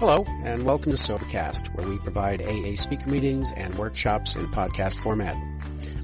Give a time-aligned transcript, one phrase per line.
[0.00, 4.98] Hello, and welcome to Sobercast, where we provide AA speaker meetings and workshops in podcast
[4.98, 5.36] format.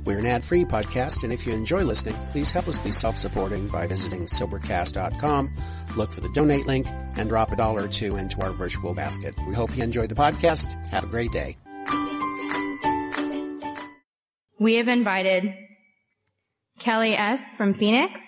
[0.04, 3.87] We're an ad-free podcast, and if you enjoy listening, please help us be self-supporting by
[3.87, 5.51] visiting Sobercast.com,
[5.96, 6.87] look for the donate link,
[7.17, 9.35] and drop a dollar or two into our virtual basket.
[9.48, 10.74] We hope you enjoy the podcast.
[10.90, 11.56] Have a great day.
[14.58, 15.54] We have invited
[16.80, 17.41] Kelly S.
[17.56, 18.20] from Phoenix,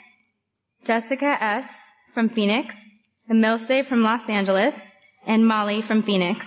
[0.86, 1.66] Jessica S.
[2.14, 2.74] from Phoenix,
[3.28, 4.80] and Emilce from Los Angeles,
[5.28, 6.44] and Molly from Phoenix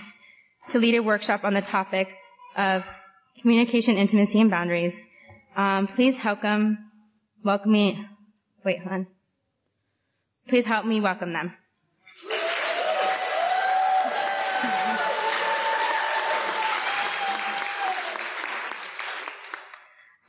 [0.70, 2.08] to lead a workshop on the topic
[2.56, 2.82] of
[3.40, 5.00] communication, intimacy, and boundaries.
[5.56, 6.78] Um, please welcome,
[7.44, 8.04] welcome me.
[8.64, 9.06] Wait, hold on.
[10.48, 11.52] Please help me welcome them.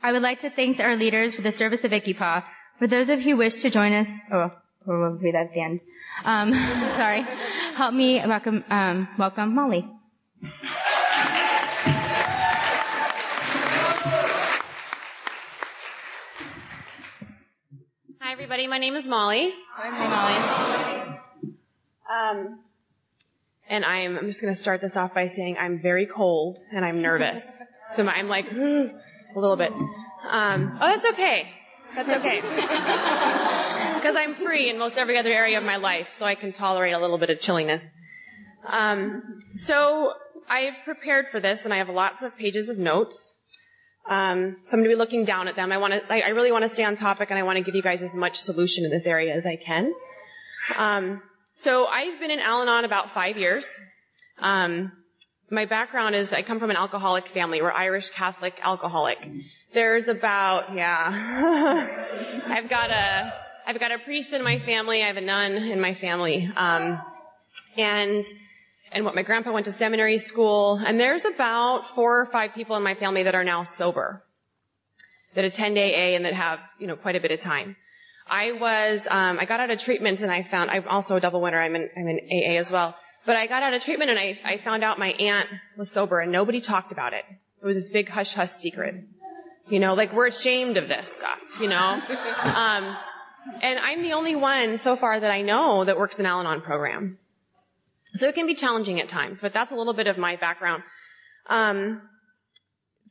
[0.00, 2.44] I would like to thank our leaders for the service of ICYPAA.
[2.78, 4.50] For those of you who wish to join us, oh,
[4.86, 5.80] we'll read that at the end.
[6.24, 6.52] Um,
[6.96, 7.22] sorry.
[7.74, 9.88] Help me welcome, um, welcome Molly.
[18.20, 19.52] Hi everybody, my name is Molly.
[19.76, 21.18] Hi, Molly.
[22.10, 22.58] Um,
[23.68, 26.84] and I'm, I'm just going to start this off by saying I'm very cold and
[26.84, 27.42] I'm nervous.
[27.96, 28.92] so I'm like a
[29.34, 29.72] little bit.
[29.72, 31.48] Um, oh, that's okay.
[31.94, 32.40] That's okay.
[33.94, 36.92] Because I'm free in most every other area of my life, so I can tolerate
[36.92, 37.80] a little bit of chilliness.
[38.66, 39.22] Um,
[39.56, 40.12] so
[40.48, 43.30] I've prepared for this, and I have lots of pages of notes.
[44.06, 45.72] Um, so I'm going to be looking down at them.
[45.72, 47.64] I want to, I, I really want to stay on topic, and I want to
[47.64, 49.94] give you guys as much solution in this area as I can.
[50.76, 51.22] Um,
[51.54, 53.66] so I've been in Al-Anon about five years.
[54.38, 54.92] Um,
[55.50, 57.62] my background is I come from an alcoholic family.
[57.62, 59.18] We're Irish Catholic alcoholic.
[59.74, 62.42] There's about yeah.
[62.46, 63.32] I've got a
[63.66, 65.02] I've got a priest in my family.
[65.02, 66.48] I have a nun in my family.
[66.56, 67.00] Um,
[67.76, 68.24] and
[68.92, 70.76] and what my grandpa went to seminary school.
[70.76, 74.22] And there's about four or five people in my family that are now sober,
[75.34, 77.74] that attend AA and that have you know quite a bit of time.
[78.30, 81.40] I was um, I got out of treatment and I found I'm also a double
[81.40, 81.60] winner.
[81.60, 82.94] I'm in I'm in AA as well.
[83.26, 86.20] But I got out of treatment and I, I found out my aunt was sober
[86.20, 87.24] and nobody talked about it.
[87.60, 88.94] It was this big hush hush secret.
[89.68, 92.00] You know, like we're ashamed of this stuff, you know?
[92.44, 92.96] Um,
[93.62, 97.18] and I'm the only one so far that I know that works an Al-Anon program.
[98.14, 100.82] So it can be challenging at times, but that's a little bit of my background.
[101.48, 102.02] Um,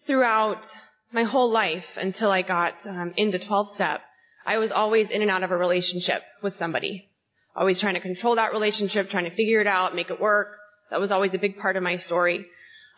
[0.05, 0.65] throughout
[1.11, 4.01] my whole life until I got um, into 12 step,
[4.45, 7.09] I was always in and out of a relationship with somebody.
[7.55, 10.57] Always trying to control that relationship, trying to figure it out, make it work.
[10.89, 12.45] That was always a big part of my story.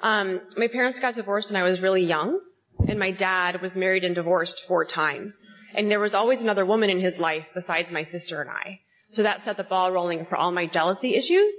[0.02, 2.40] Um, my parents got divorced when I was really young,
[2.88, 5.36] and my dad was married and divorced four times.
[5.74, 8.80] And there was always another woman in his life besides my sister and I.
[9.10, 11.54] So that set the ball rolling for all my jealousy issues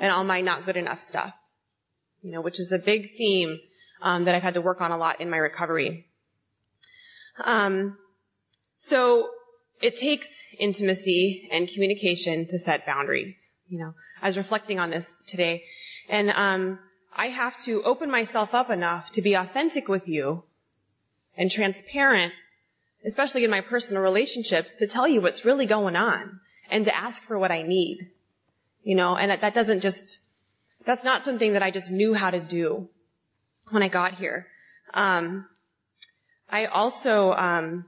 [0.00, 1.32] and all my not good enough stuff.
[2.22, 3.58] You know, which is a big theme
[4.02, 6.06] um, that I've had to work on a lot in my recovery.
[7.42, 7.96] Um,
[8.78, 9.30] so
[9.80, 13.34] it takes intimacy and communication to set boundaries.
[13.68, 15.64] You know, I was reflecting on this today,
[16.08, 16.78] and um,
[17.20, 20.42] I have to open myself up enough to be authentic with you
[21.36, 22.32] and transparent,
[23.04, 27.22] especially in my personal relationships, to tell you what's really going on and to ask
[27.24, 28.10] for what I need.
[28.84, 30.18] You know, and that, that doesn't just,
[30.86, 32.88] that's not something that I just knew how to do
[33.68, 34.46] when I got here.
[34.94, 35.44] Um,
[36.48, 37.84] I also, um,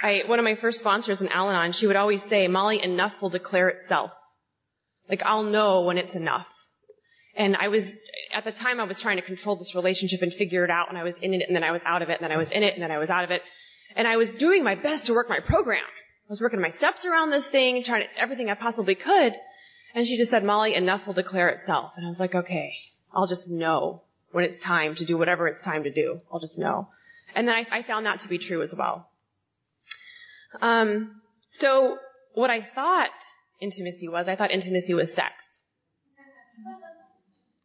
[0.00, 3.28] I, one of my first sponsors in Al-Anon, she would always say, Molly, enough will
[3.28, 4.10] declare itself.
[5.06, 6.48] Like, I'll know when it's enough.
[7.38, 7.96] And I was,
[8.34, 10.98] at the time I was trying to control this relationship and figure it out and
[10.98, 12.50] I was in it and then I was out of it and then I was
[12.50, 13.42] in it and then I was out of it.
[13.94, 15.84] And I was doing my best to work my program.
[15.84, 19.34] I was working my steps around this thing, trying to, everything I possibly could.
[19.94, 21.92] And she just said, Molly, enough will declare itself.
[21.96, 22.72] And I was like, okay,
[23.14, 26.20] I'll just know when it's time to do whatever it's time to do.
[26.32, 26.88] I'll just know.
[27.36, 29.08] And then I, I found that to be true as well.
[30.60, 31.20] Um,
[31.50, 31.98] so
[32.34, 33.10] what I thought
[33.60, 35.32] intimacy was, I thought intimacy was sex.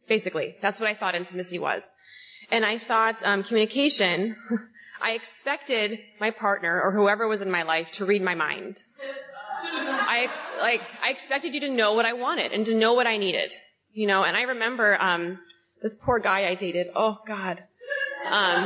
[0.08, 1.82] Basically, that's what I thought intimacy was.
[2.50, 4.36] And I thought um, communication,
[5.02, 8.76] I expected my partner or whoever was in my life to read my mind.
[9.62, 13.06] I ex- like I expected you to know what I wanted and to know what
[13.06, 13.52] I needed,
[13.92, 14.24] you know.
[14.24, 15.38] And I remember um,
[15.82, 16.88] this poor guy I dated.
[16.94, 17.62] Oh God.
[18.26, 18.64] Um,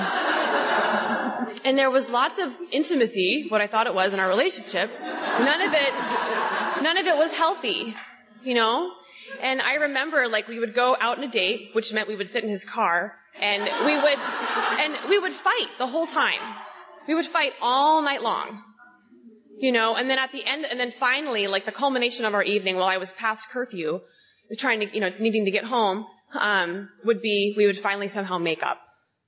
[1.64, 4.90] and there was lots of intimacy, what I thought it was in our relationship.
[5.00, 7.94] None of it, none of it was healthy,
[8.42, 8.92] you know.
[9.40, 12.28] And I remember like we would go out on a date, which meant we would
[12.28, 16.40] sit in his car and we would, and we would fight the whole time.
[17.06, 18.62] We would fight all night long.
[19.60, 22.44] You know, and then at the end, and then finally, like the culmination of our
[22.44, 24.00] evening while I was past curfew,
[24.56, 28.38] trying to, you know, needing to get home, um, would be we would finally somehow
[28.38, 28.78] make up,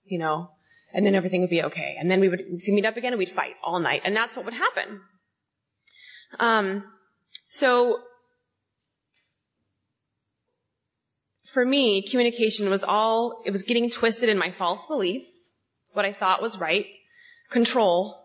[0.04, 0.50] you know,
[0.92, 1.96] and then everything would be okay.
[1.98, 4.02] And then we would meet up again and we'd fight all night.
[4.04, 5.00] And that's what would happen.
[6.38, 6.84] Um,
[7.48, 7.98] so
[11.52, 15.48] for me, communication was all, it was getting twisted in my false beliefs,
[15.92, 16.86] what I thought was right,
[17.50, 18.16] control,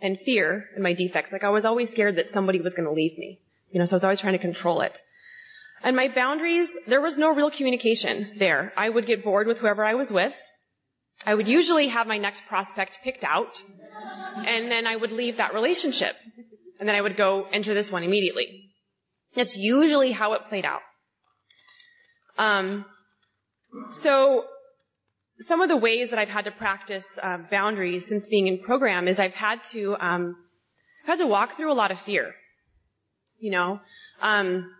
[0.00, 1.32] and fear in my defects.
[1.32, 3.40] Like I was always scared that somebody was going to leave me.
[3.70, 5.00] You know, so I was always trying to control it.
[5.82, 8.72] And my boundaries, there was no real communication there.
[8.76, 10.34] I would get bored with whoever I was with.
[11.26, 13.62] I would usually have my next prospect picked out,
[14.36, 16.16] and then I would leave that relationship.
[16.80, 18.70] And then I would go enter this one immediately.
[19.34, 20.80] That's usually how it played out.
[22.38, 22.84] Um,
[23.90, 24.44] so
[25.40, 29.08] some of the ways that I've had to practice uh, boundaries since being in program
[29.08, 30.36] is I've had to um,
[31.06, 32.34] had to walk through a lot of fear.
[33.38, 33.80] You know,
[34.20, 34.70] um,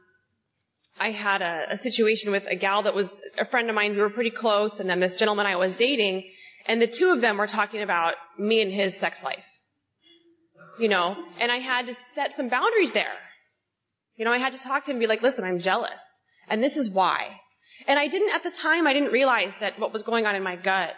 [0.99, 3.93] I had a, a situation with a gal that was a friend of mine.
[3.93, 6.31] We were pretty close, and then this gentleman I was dating,
[6.67, 9.45] and the two of them were talking about me and his sex life.
[10.79, 13.13] You know, and I had to set some boundaries there.
[14.17, 16.01] You know, I had to talk to him and be like, listen, I'm jealous.
[16.49, 17.41] And this is why.
[17.87, 20.43] And I didn't, at the time, I didn't realize that what was going on in
[20.43, 20.95] my gut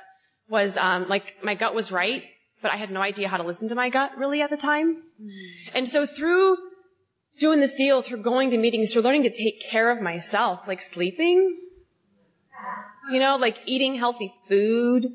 [0.48, 2.22] was, um, like, my gut was right,
[2.62, 5.02] but I had no idea how to listen to my gut really at the time.
[5.20, 5.30] Mm.
[5.74, 6.56] And so through
[7.38, 10.80] doing this deal, through going to meetings, through learning to take care of myself, like
[10.80, 11.58] sleeping,
[13.10, 15.06] you know, like eating healthy food,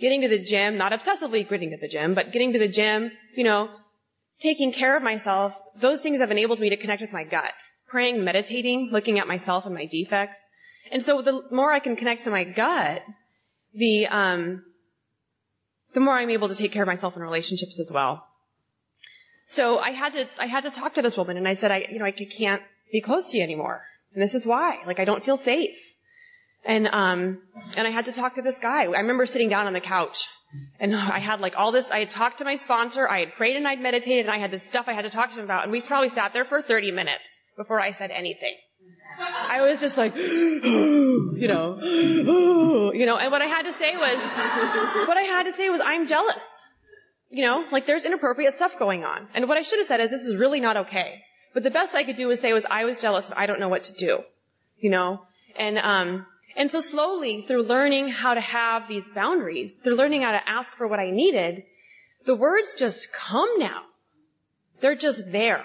[0.00, 3.12] getting to the gym, not obsessively getting to the gym, but getting to the gym,
[3.34, 3.70] you know,
[4.40, 7.52] taking care of myself, those things have enabled me to connect with my gut.
[7.88, 10.38] Praying, meditating, looking at myself and my defects,
[10.90, 13.02] and so the more I can connect to my gut,
[13.74, 14.64] the, um,
[15.94, 18.26] the more I'm able to take care of myself in relationships as well.
[19.46, 21.86] So I had to, I had to talk to this woman and I said, I,
[21.90, 23.82] you know, I can't be close to you anymore.
[24.12, 24.78] And this is why.
[24.86, 25.76] Like I don't feel safe.
[26.64, 27.42] And, um,
[27.76, 28.84] and I had to talk to this guy.
[28.84, 30.28] I remember sitting down on the couch
[30.80, 33.56] and I had like all this, I had talked to my sponsor, I had prayed
[33.56, 35.64] and I'd meditated and I had this stuff I had to talk to him about
[35.64, 38.54] and we probably sat there for 30 minutes before I said anything.
[39.18, 41.80] I was just like, you know,
[42.92, 44.16] you know, and what I had to say was,
[45.08, 46.44] what I had to say was, I'm jealous.
[47.30, 49.28] You know, like there's inappropriate stuff going on.
[49.34, 51.22] And what I should have said is, this is really not okay.
[51.52, 53.68] But the best I could do was say was, I was jealous I don't know
[53.68, 54.20] what to do.
[54.78, 55.22] You know?
[55.56, 56.26] And, um,
[56.56, 60.72] and so slowly, through learning how to have these boundaries, through learning how to ask
[60.74, 61.64] for what I needed,
[62.26, 63.82] the words just come now.
[64.80, 65.64] They're just there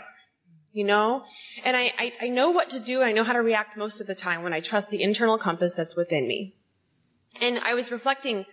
[0.73, 1.23] you know?
[1.63, 3.01] And I, I, I know what to do.
[3.01, 5.73] I know how to react most of the time when I trust the internal compass
[5.73, 6.55] that's within me.
[7.41, 8.45] And I was reflecting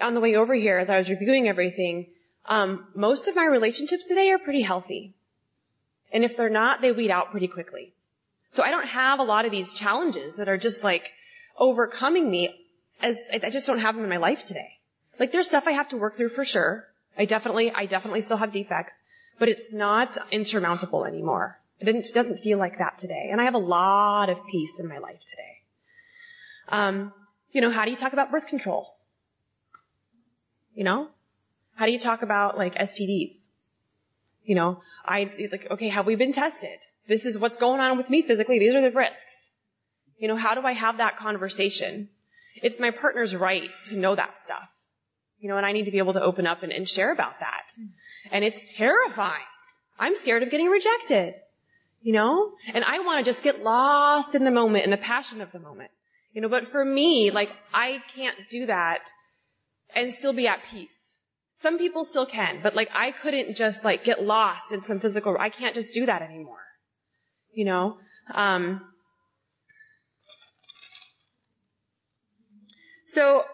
[0.00, 2.06] on the way over here as I was reviewing everything.
[2.46, 5.14] Um, most of my relationships today are pretty healthy.
[6.12, 7.92] And if they're not, they weed out pretty quickly.
[8.50, 11.10] So I don't have a lot of these challenges that are just like
[11.56, 12.54] overcoming me
[13.00, 14.78] as I just don't have them in my life today.
[15.18, 16.84] Like there's stuff I have to work through for sure.
[17.16, 18.94] I definitely, I definitely still have defects
[19.40, 21.58] but it's not insurmountable anymore.
[21.80, 23.30] It, doesn't feel like that today.
[23.32, 25.56] And I have a lot of peace in my life today.
[26.68, 27.12] Um,
[27.50, 28.94] you know, how do you talk about birth control?
[30.74, 31.08] You know?
[31.74, 33.46] How do you talk about like STDs?
[34.44, 36.78] You know, I, like, okay, have we been tested?
[37.08, 38.58] This is what's going on with me physically.
[38.58, 39.48] These are the risks.
[40.18, 42.10] You know, how do I have that conversation?
[42.56, 44.68] It's my partner's right to know that stuff.
[45.40, 47.40] You know, and I need to be able to open up and, and share about
[47.40, 47.66] that.
[48.30, 49.42] And it's terrifying.
[49.98, 51.34] I'm scared of getting rejected.
[52.02, 52.52] You know?
[52.72, 55.58] And I want to just get lost in the moment, in the passion of the
[55.58, 55.90] moment.
[56.32, 59.00] You know, but for me, like, I can't do that
[59.94, 61.14] and still be at peace.
[61.56, 65.36] Some people still can, but like, I couldn't just like get lost in some physical,
[65.38, 66.62] I can't just do that anymore.
[67.52, 67.96] You know?
[68.32, 68.80] Um,
[73.06, 73.44] so,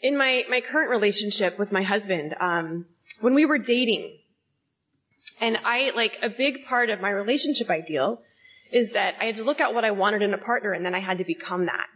[0.00, 2.86] in my, my current relationship with my husband, um,
[3.20, 4.16] when we were dating,
[5.40, 8.22] and I, like, a big part of my relationship ideal
[8.72, 10.94] is that I had to look at what I wanted in a partner and then
[10.94, 11.86] I had to become that.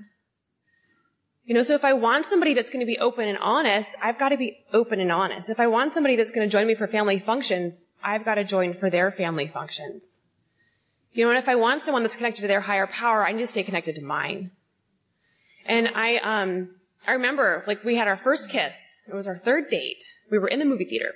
[1.45, 4.19] You know, so if I want somebody that's going to be open and honest, I've
[4.19, 5.51] got to be open and honest.
[5.51, 8.45] If I want somebody that's going to join me for family functions, I've got to
[8.45, 10.03] join for their family functions.
[11.13, 13.43] You know, and if I want someone that's connected to their higher power, I need
[13.43, 14.51] to stay connected to mine.
[15.67, 16.71] And I, um,
[17.07, 18.75] I remember, like, we had our first kiss.
[19.09, 20.03] It was our third date.
[20.31, 21.15] We were in the movie theater.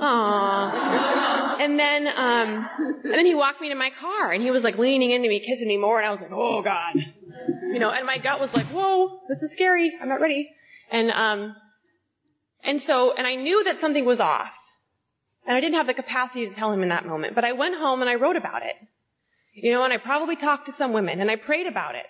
[0.00, 1.60] Aww.
[1.60, 2.68] And then, um,
[3.04, 5.40] and then he walked me to my car and he was like leaning into me,
[5.40, 6.94] kissing me more and I was like, oh god.
[7.72, 9.92] You know, and my gut was like, whoa, this is scary.
[10.00, 10.50] I'm not ready.
[10.90, 11.56] And, um,
[12.62, 14.54] and so, and I knew that something was off.
[15.46, 17.74] And I didn't have the capacity to tell him in that moment, but I went
[17.76, 18.76] home and I wrote about it.
[19.54, 22.06] You know, and I probably talked to some women and I prayed about it.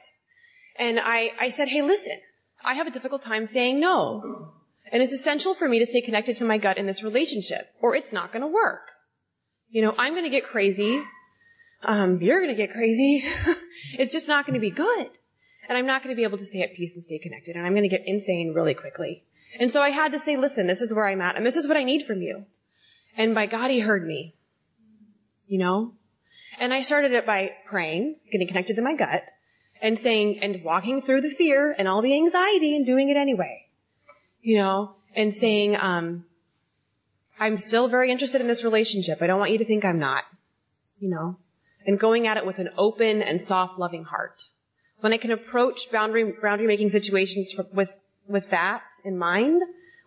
[0.78, 2.18] And I, I said, hey, listen,
[2.64, 4.52] I have a difficult time saying no.
[4.90, 7.97] And it's essential for me to stay connected to my gut in this relationship or
[7.97, 8.83] it's not going to work.
[9.71, 11.02] You know, I'm going to get crazy.
[11.83, 13.25] Um, you're going to get crazy.
[13.99, 15.11] it's just not going to be good.
[15.69, 17.57] And I'm not going to be able to stay at peace and stay connected.
[17.57, 19.25] And I'm going to get insane really quickly.
[19.59, 21.66] And so I had to say, listen, this is where I'm at and this is
[21.66, 22.45] what I need from you.
[23.16, 24.35] And by God, he heard me.
[25.47, 25.95] You know?
[26.59, 29.25] And I started it by praying, getting connected to my gut,
[29.82, 33.66] and saying, and walking through the fear and all the anxiety and doing it anyway.
[34.40, 34.94] You know?
[35.14, 36.24] And saying, um,
[37.38, 39.20] I'm still very interested in this relationship.
[39.20, 40.22] I don't want you to think I'm not.
[41.00, 41.36] You know?
[41.84, 44.40] And going at it with an open and soft, loving heart.
[45.00, 47.92] When I can approach boundary, boundary making situations for, with,
[48.28, 49.62] with that in mind,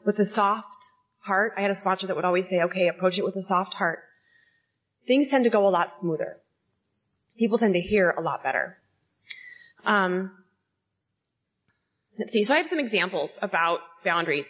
[0.05, 0.89] with a soft
[1.19, 3.73] heart, I had a sponsor that would always say, okay, approach it with a soft
[3.73, 3.99] heart.
[5.05, 6.37] Things tend to go a lot smoother.
[7.37, 8.77] People tend to hear a lot better.
[9.85, 10.31] Um,
[12.17, 12.43] let's see.
[12.43, 14.45] So I have some examples about boundaries.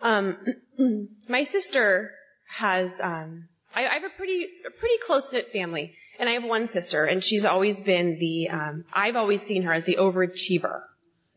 [0.00, 0.36] Um,
[1.28, 2.12] my sister
[2.48, 6.44] has, um, I, I, have a pretty, a pretty close knit family, and I have
[6.44, 10.82] one sister, and she's always been the, um, I've always seen her as the overachiever,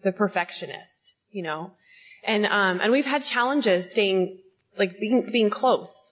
[0.04, 1.72] the perfectionist, you know,
[2.24, 4.40] and um, and we've had challenges staying,
[4.78, 6.12] like being being close.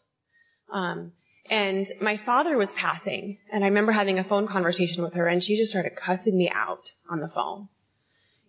[0.71, 1.11] Um,
[1.49, 5.43] and my father was passing, and I remember having a phone conversation with her, and
[5.43, 7.67] she just started cussing me out on the phone,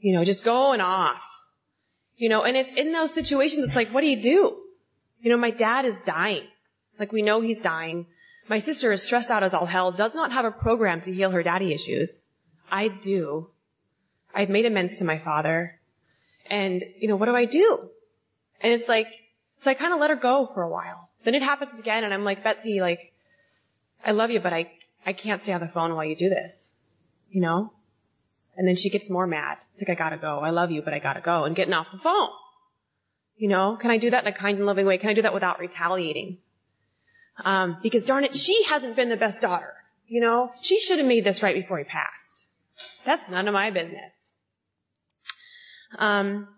[0.01, 1.25] you know, just going off
[2.21, 4.59] you know, and if in those situations, it's like, what do you do?
[5.23, 6.47] You know, my dad is dying.
[6.99, 8.07] Like we know he's dying.
[8.47, 11.31] My sister is stressed out as all hell, does not have a program to heal
[11.31, 12.13] her daddy issues.
[12.71, 13.49] I do.
[14.35, 15.81] I've made amends to my father.
[16.51, 17.89] And, you know, what do I do?
[18.61, 19.07] And it's like,
[19.61, 21.09] so I kind of let her go for a while.
[21.25, 23.13] Then it happens again and I'm like, Betsy, like,
[24.05, 24.71] I love you, but I,
[25.05, 26.69] I can't stay on the phone while you do this.
[27.31, 27.73] You know?
[28.57, 29.59] And then she gets more mad.
[29.73, 30.41] It's like, I gotta go.
[30.41, 31.45] I love you, but I gotta go.
[31.45, 32.31] And getting off the phone.
[33.37, 34.99] You know, can I do that in a kind and loving way?
[34.99, 36.39] Can I do that without retaliating?
[37.43, 39.73] Um, because darn it, she hasn't been the best daughter.
[40.09, 42.49] You know, she should have made this right before he passed.
[43.07, 44.13] That's none of my business.
[45.99, 46.49] Um,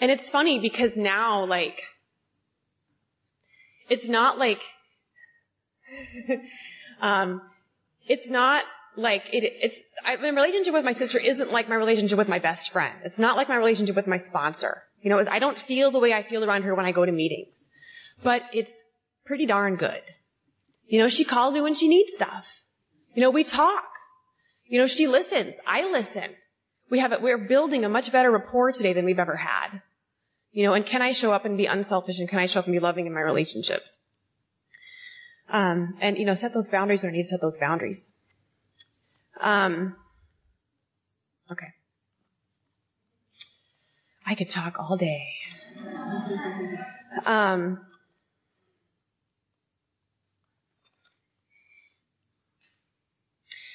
[0.00, 1.80] and it's funny because now, like,
[3.88, 4.60] it's not like,
[7.00, 7.42] um,
[8.06, 8.64] it's not
[8.96, 12.38] like it, it's I, my relationship with my sister isn't like my relationship with my
[12.38, 12.94] best friend.
[13.04, 14.82] It's not like my relationship with my sponsor.
[15.02, 17.12] You know, I don't feel the way I feel around her when I go to
[17.12, 17.54] meetings,
[18.22, 18.72] but it's
[19.24, 20.02] pretty darn good.
[20.88, 22.46] You know, she calls me when she needs stuff.
[23.14, 23.84] You know, we talk.
[24.66, 25.54] You know, she listens.
[25.66, 26.30] I listen.
[26.90, 27.12] We have.
[27.20, 29.80] We're building a much better rapport today than we've ever had.
[30.56, 32.64] You know, and can I show up and be unselfish and can I show up
[32.64, 33.94] and be loving in my relationships?
[35.50, 38.08] Um, and you know, set those boundaries or need to set those boundaries.
[39.38, 39.96] Um,
[41.52, 41.66] okay.
[44.24, 45.26] I could talk all day.
[47.26, 47.84] Um,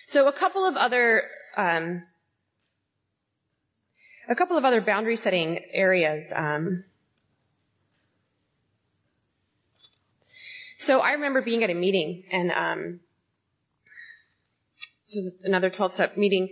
[0.08, 2.02] so a couple of other um,
[4.32, 6.32] a couple of other boundary setting areas.
[6.34, 6.86] Um,
[10.78, 13.00] so I remember being at a meeting and um,
[15.06, 16.48] this was another 12 step meeting.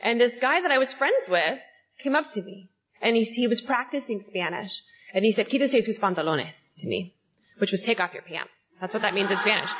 [0.00, 1.60] And this guy that I was friends with
[2.02, 2.68] came up to me
[3.00, 4.82] and he, he was practicing Spanish
[5.14, 7.14] and he said, quítese sus pantalones to me,
[7.58, 8.66] which was take off your pants.
[8.80, 9.70] That's what that means in Spanish.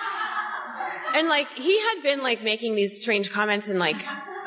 [1.17, 3.97] And like, he had been like making these strange comments and like,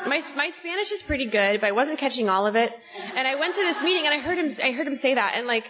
[0.06, 2.72] my, my Spanish is pretty good, but I wasn't catching all of it.
[3.14, 5.34] And I went to this meeting and I heard him, I heard him say that
[5.36, 5.64] and like,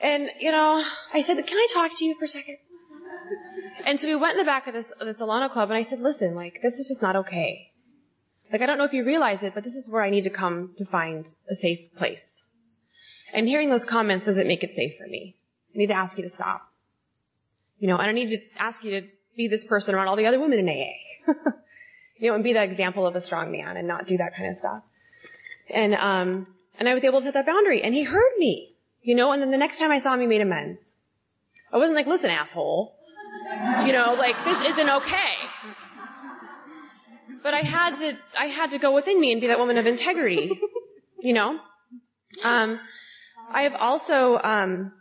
[0.00, 2.58] and you know, I said, can I talk to you for a second?
[3.84, 6.00] And so we went in the back of this, this Alano club and I said,
[6.00, 7.70] listen, like, this is just not okay.
[8.52, 10.30] Like, I don't know if you realize it, but this is where I need to
[10.30, 12.42] come to find a safe place.
[13.32, 15.36] And hearing those comments doesn't make it safe for me.
[15.74, 16.62] I need to ask you to stop.
[17.78, 20.40] You know, I need to ask you to be this person around all the other
[20.40, 21.32] women in AA.
[22.18, 24.50] you know, and be that example of a strong man and not do that kind
[24.50, 24.82] of stuff.
[25.70, 26.46] And, um,
[26.78, 29.42] and I was able to set that boundary and he heard me, you know, and
[29.42, 30.92] then the next time I saw him, he made amends.
[31.72, 32.94] I wasn't like, listen, asshole.
[33.84, 35.34] You know, like this isn't okay.
[37.42, 39.86] But I had to, I had to go within me and be that woman of
[39.86, 40.60] integrity.
[41.20, 41.58] You know?
[42.44, 42.78] Um,
[43.50, 44.92] I have also, um,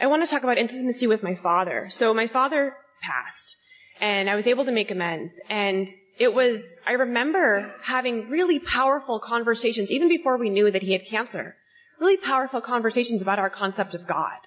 [0.00, 1.88] I want to talk about intimacy with my father.
[1.90, 3.56] So my father passed
[4.00, 5.86] and I was able to make amends and
[6.18, 11.06] it was, I remember having really powerful conversations even before we knew that he had
[11.06, 11.56] cancer.
[11.98, 14.38] Really powerful conversations about our concept of God.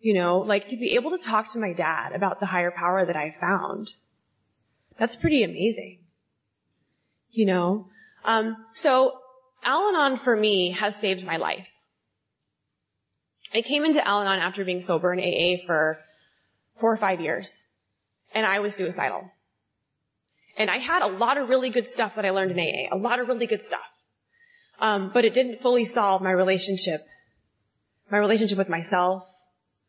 [0.00, 3.04] You know, like to be able to talk to my dad about the higher power
[3.04, 3.92] that I found.
[4.98, 5.98] That's pretty amazing.
[7.30, 7.88] You know?
[8.24, 9.18] Um, so
[9.64, 11.68] Al-Anon for me has saved my life.
[13.52, 15.98] I came into Al-Anon after being sober in AA for
[16.76, 17.50] four or five years.
[18.34, 19.30] And I was suicidal.
[20.56, 22.94] And I had a lot of really good stuff that I learned in AA.
[22.94, 23.80] A lot of really good stuff.
[24.78, 27.00] Um, but it didn't fully solve my relationship,
[28.10, 29.28] my relationship with myself,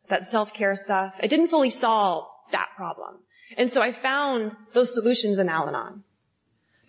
[0.10, 1.14] that self-care stuff.
[1.22, 3.18] It didn't fully solve that problem.
[3.58, 6.04] And so I found those solutions in Al-Anon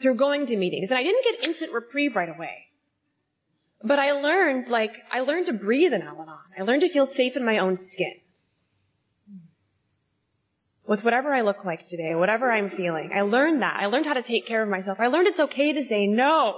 [0.00, 0.90] through going to meetings.
[0.90, 2.66] And I didn't get instant reprieve right away.
[3.82, 6.38] But I learned, like, I learned to breathe in Al-Anon.
[6.58, 8.14] I learned to feel safe in my own skin.
[10.88, 13.12] With whatever I look like today, whatever I'm feeling.
[13.14, 13.78] I learned that.
[13.78, 14.98] I learned how to take care of myself.
[14.98, 16.56] I learned it's okay to say no.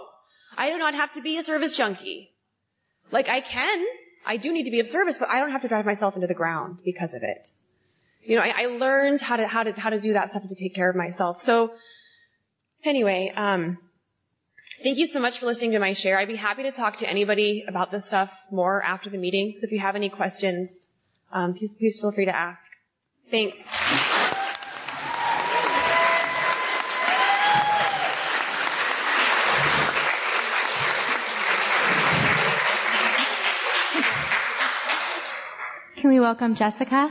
[0.57, 2.31] I do not have to be a service junkie.
[3.11, 3.85] Like I can.
[4.25, 6.29] I do need to be of service, but I don't have to drive myself into
[6.29, 7.45] the ground because of it.
[8.23, 10.55] You know, I, I learned how to, how to, how to do that stuff to
[10.55, 11.41] take care of myself.
[11.41, 11.73] So,
[12.85, 13.79] anyway, um,
[14.83, 16.19] thank you so much for listening to my share.
[16.19, 19.57] I'd be happy to talk to anybody about this stuff more after the meeting.
[19.59, 20.87] So if you have any questions,
[21.33, 22.71] um, please, please feel free to ask.
[23.31, 24.20] Thanks.
[36.21, 37.11] We welcome Jessica?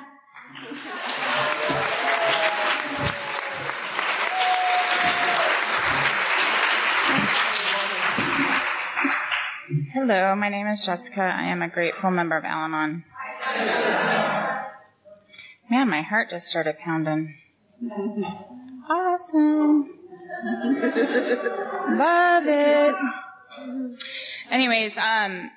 [9.94, 11.22] Hello, my name is Jessica.
[11.22, 13.04] I am a grateful member of Al Anon.
[15.72, 17.36] Man, my heart just started pounding.
[18.88, 19.90] Awesome.
[21.98, 22.96] Love it.
[24.52, 25.50] Anyways, um,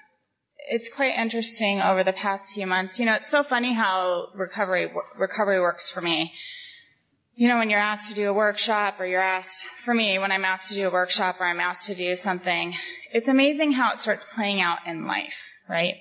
[0.73, 2.99] it's quite interesting over the past few months.
[2.99, 6.33] You know, it's so funny how recovery recovery works for me.
[7.35, 10.33] You know, when you're asked to do a workshop or you're asked, for me, when
[10.33, 12.75] I'm asked to do a workshop or I'm asked to do something,
[13.13, 15.35] it's amazing how it starts playing out in life,
[15.69, 15.97] right?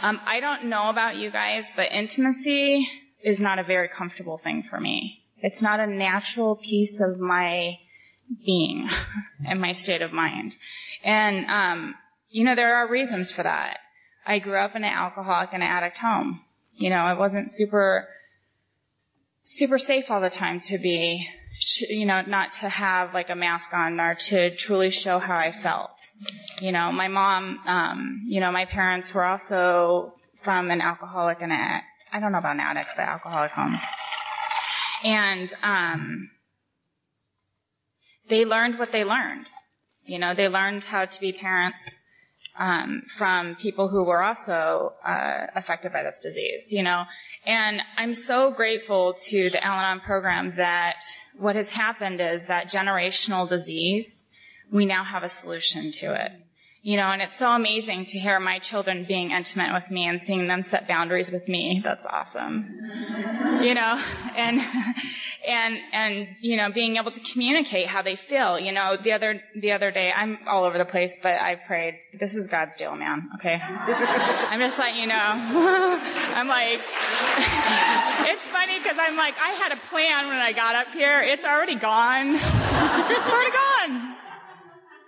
[0.00, 2.86] Um, I don't know about you guys, but intimacy
[3.22, 5.22] is not a very comfortable thing for me.
[5.42, 7.76] It's not a natural piece of my
[8.46, 8.88] being
[9.46, 10.56] and my state of mind.
[11.04, 11.94] And, um,
[12.30, 13.78] you know, there are reasons for that.
[14.26, 16.40] I grew up in an alcoholic and an addict home.
[16.74, 18.08] You know, it wasn't super,
[19.42, 21.26] super safe all the time to be,
[21.88, 25.52] you know, not to have like a mask on or to truly show how I
[25.52, 25.96] felt.
[26.60, 31.52] You know, my mom, um, you know, my parents were also from an alcoholic and
[31.52, 31.80] a,
[32.12, 33.78] I don't know about an addict, but alcoholic home.
[35.04, 36.30] And, um,
[38.28, 39.48] they learned what they learned.
[40.04, 41.94] You know, they learned how to be parents
[42.58, 47.04] um, from people who were also uh, affected by this disease, you know.
[47.44, 51.02] And I'm so grateful to the Al-Anon program that
[51.36, 54.24] what has happened is that generational disease,
[54.70, 56.32] we now have a solution to it.
[56.84, 60.20] You know, and it's so amazing to hear my children being intimate with me and
[60.20, 61.80] seeing them set boundaries with me.
[61.84, 62.76] That's awesome.
[63.62, 64.02] you know,
[64.36, 64.60] and,
[65.46, 68.58] and, and, you know, being able to communicate how they feel.
[68.58, 72.00] You know, the other, the other day, I'm all over the place, but I prayed,
[72.18, 73.30] this is God's deal, man.
[73.36, 73.54] Okay.
[73.54, 75.14] I'm just letting you know.
[75.14, 76.80] I'm like,
[78.28, 81.22] it's funny because I'm like, I had a plan when I got up here.
[81.22, 82.34] It's already gone.
[82.34, 84.16] it's already gone.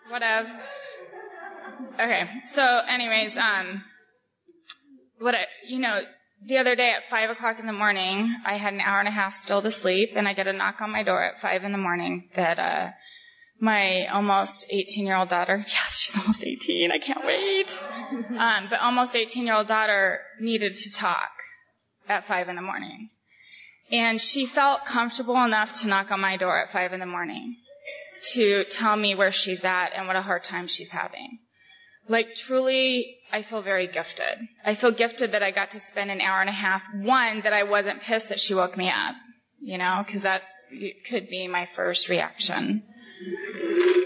[0.08, 0.50] Whatever.
[1.94, 2.28] Okay.
[2.46, 3.84] So, anyways, um,
[5.18, 6.00] what I, you know,
[6.46, 9.12] the other day at five o'clock in the morning, I had an hour and a
[9.12, 11.72] half still to sleep, and I get a knock on my door at five in
[11.72, 12.90] the morning that uh,
[13.60, 17.78] my almost 18 year old daughter, yes, she's almost 18, I can't wait,
[18.38, 21.30] um, but almost 18 year old daughter needed to talk
[22.08, 23.08] at five in the morning,
[23.90, 27.56] and she felt comfortable enough to knock on my door at five in the morning
[28.32, 31.38] to tell me where she's at and what a hard time she's having.
[32.08, 34.48] Like truly, I feel very gifted.
[34.64, 36.82] I feel gifted that I got to spend an hour and a half.
[36.94, 39.14] One, that I wasn't pissed that she woke me up,
[39.60, 40.50] you know, cause that's,
[41.08, 42.82] could be my first reaction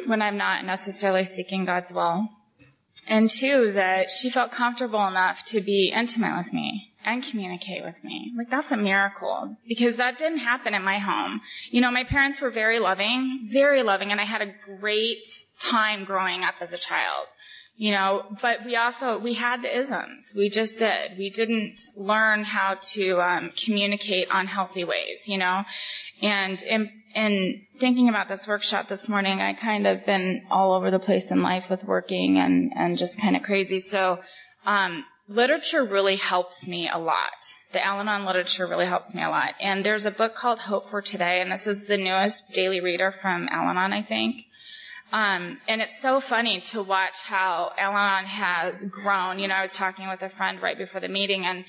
[0.06, 2.28] when I'm not necessarily seeking God's will.
[3.06, 8.02] And two, that she felt comfortable enough to be intimate with me and communicate with
[8.02, 8.32] me.
[8.36, 11.40] Like that's a miracle because that didn't happen in my home.
[11.70, 15.24] You know, my parents were very loving, very loving, and I had a great
[15.60, 17.26] time growing up as a child
[17.78, 20.34] you know, but we also, we had the isms.
[20.36, 21.16] We just did.
[21.16, 25.62] We didn't learn how to um, communicate on healthy ways, you know.
[26.20, 30.90] And in, in thinking about this workshop this morning, I kind of been all over
[30.90, 33.78] the place in life with working and, and just kind of crazy.
[33.78, 34.18] So,
[34.66, 37.54] um, literature really helps me a lot.
[37.72, 39.54] The Al-Anon literature really helps me a lot.
[39.60, 43.14] And there's a book called Hope for Today, and this is the newest daily reader
[43.22, 44.46] from Al-Anon, I think.
[45.12, 49.38] Um, and it's so funny to watch how Al-Anon has grown.
[49.38, 51.64] You know, I was talking with a friend right before the meeting, and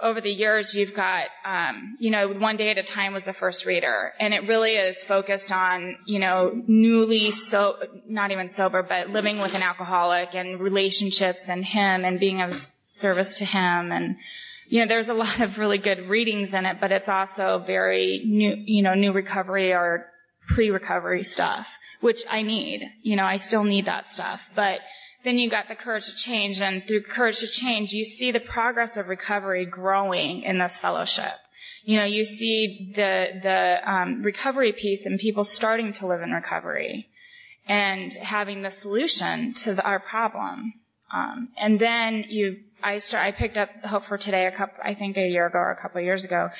[0.00, 3.32] over the years, you've got, um, you know, one day at a time was the
[3.32, 7.76] first reader, and it really is focused on, you know, newly so,
[8.06, 12.68] not even sober, but living with an alcoholic and relationships and him and being of
[12.84, 13.92] service to him.
[13.92, 14.16] And,
[14.66, 18.22] you know, there's a lot of really good readings in it, but it's also very
[18.24, 20.06] new, you know, new recovery or
[20.48, 21.66] pre-recovery stuff,
[22.02, 22.82] which I need.
[23.02, 24.80] You know, I still need that stuff, but
[25.24, 28.40] then you got the courage to change and through courage to change, you see the
[28.40, 31.32] progress of recovery growing in this fellowship.
[31.84, 36.30] You know, you see the, the, um, recovery piece and people starting to live in
[36.30, 37.08] recovery
[37.68, 40.74] and having the solution to the, our problem.
[41.12, 44.94] Um, and then you, I start, I picked up Hope for Today a couple, I
[44.94, 46.50] think a year ago or a couple years ago,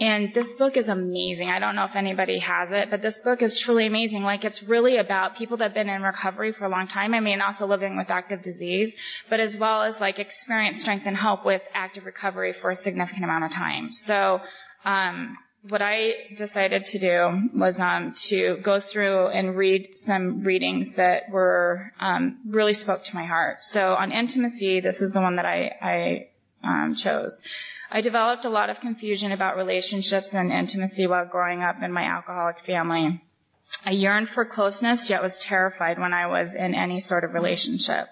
[0.00, 1.50] and this book is amazing.
[1.50, 4.22] I don't know if anybody has it, but this book is truly amazing.
[4.22, 7.12] Like it's really about people that have been in recovery for a long time.
[7.12, 8.94] I mean, also living with active disease,
[9.28, 13.24] but as well as like experience, strength, and help with active recovery for a significant
[13.24, 13.92] amount of time.
[13.92, 14.40] So,
[14.86, 15.36] um,
[15.68, 21.28] what I decided to do was um, to go through and read some readings that
[21.30, 23.62] were um, really spoke to my heart.
[23.62, 26.28] So on intimacy, this is the one that I, I
[26.66, 27.42] um, chose.
[27.90, 32.04] I developed a lot of confusion about relationships and intimacy while growing up in my
[32.04, 33.20] alcoholic family.
[33.84, 38.08] I yearned for closeness, yet was terrified when I was in any sort of relationship.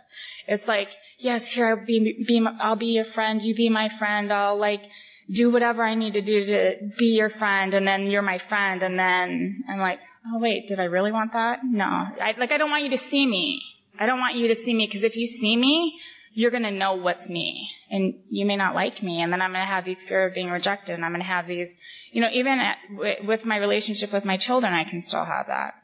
[0.46, 0.88] It's like,
[1.18, 4.82] yes, here I'll be, be I'll be your friend, you be my friend, I'll like
[5.30, 8.82] do whatever I need to do to be your friend, and then you're my friend,
[8.82, 11.60] and then I'm like, oh wait, did I really want that?
[11.64, 13.62] No, I, like I don't want you to see me.
[13.98, 16.00] I don't want you to see me because if you see me,
[16.32, 19.52] you're going to know what's me and you may not like me and then I'm
[19.52, 21.76] going to have these fear of being rejected and I'm going to have these,
[22.12, 22.76] you know, even at,
[23.24, 25.74] with my relationship with my children, I can still have that.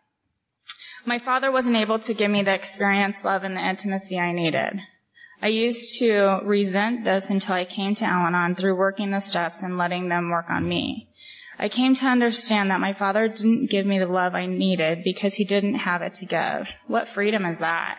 [1.07, 4.81] My father wasn't able to give me the experience, love, and the intimacy I needed.
[5.43, 9.77] I used to resent this until I came to Al-Anon through working the steps and
[9.77, 11.11] letting them work on me.
[11.59, 15.35] I came to understand that my father didn't give me the love I needed because
[15.35, 16.69] he didn't have it to give.
[16.87, 17.99] What freedom is that?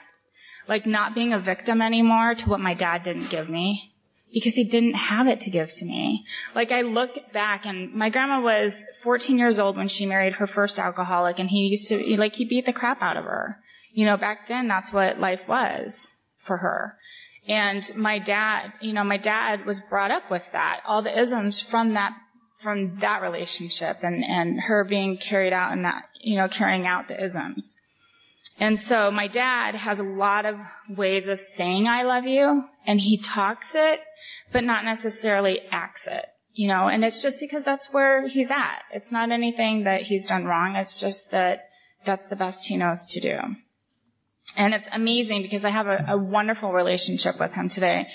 [0.68, 3.94] Like not being a victim anymore to what my dad didn't give me
[4.34, 6.26] because he didn't have it to give to me.
[6.54, 10.46] Like I look back and my grandma was 14 years old when she married her
[10.46, 13.58] first alcoholic and he used to, like he beat the crap out of her.
[13.94, 16.10] You know, back then that's what life was
[16.46, 16.98] for her.
[17.48, 21.62] And my dad, you know, my dad was brought up with that, all the isms
[21.62, 22.12] from that,
[22.62, 27.08] from that relationship and, and her being carried out in that, you know, carrying out
[27.08, 27.76] the isms.
[28.60, 30.56] And so my dad has a lot of
[30.90, 34.00] ways of saying I love you and he talks it,
[34.52, 38.84] but not necessarily acts it, you know, and it's just because that's where he's at.
[38.94, 40.78] It's not anything that he's done wrong.
[40.78, 41.70] It's just that
[42.06, 43.38] that's the best he knows to do.
[44.56, 48.08] And it's amazing because I have a, a wonderful relationship with him today.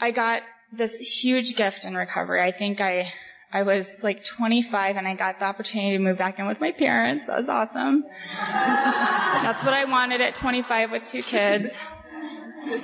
[0.00, 2.42] I got this huge gift in recovery.
[2.42, 3.12] I think I
[3.52, 6.72] I was like 25 and I got the opportunity to move back in with my
[6.72, 7.26] parents.
[7.26, 8.04] That was awesome.
[8.36, 11.78] That's what I wanted at 25 with two kids.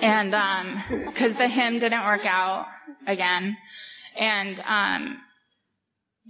[0.01, 2.67] And, um, cause the him didn't work out
[3.07, 3.57] again.
[4.19, 5.19] And, um,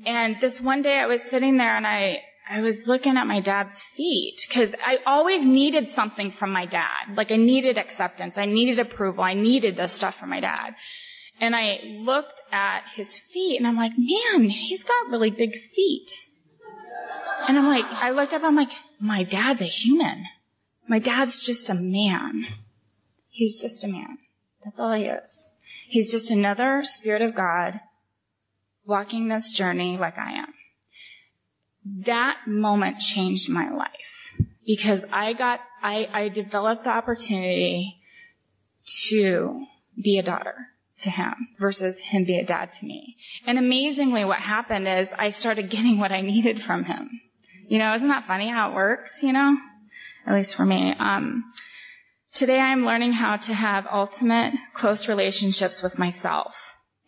[0.04, 2.18] and this one day I was sitting there and I,
[2.50, 7.16] I was looking at my dad's feet because I always needed something from my dad.
[7.16, 8.36] Like I needed acceptance.
[8.36, 9.22] I needed approval.
[9.22, 10.74] I needed this stuff from my dad.
[11.40, 16.10] And I looked at his feet and I'm like, man, he's got really big feet.
[17.48, 18.70] And I'm like, I looked up, I'm like,
[19.00, 20.24] my dad's a human.
[20.88, 22.46] My dad's just a man.
[23.30, 24.18] He's just a man.
[24.64, 25.50] That's all he is.
[25.88, 27.80] He's just another spirit of God
[28.86, 30.54] walking this journey like I am.
[32.06, 33.90] That moment changed my life
[34.66, 37.96] because I got, I, I developed the opportunity
[39.08, 39.66] to
[40.00, 40.54] be a daughter
[41.00, 43.16] to him versus him be a dad to me.
[43.46, 47.20] And amazingly what happened is I started getting what I needed from him.
[47.68, 49.56] You know, isn't that funny how it works, you know?
[50.26, 50.94] At least for me.
[50.98, 51.44] Um,
[52.32, 56.54] today I'm learning how to have ultimate close relationships with myself.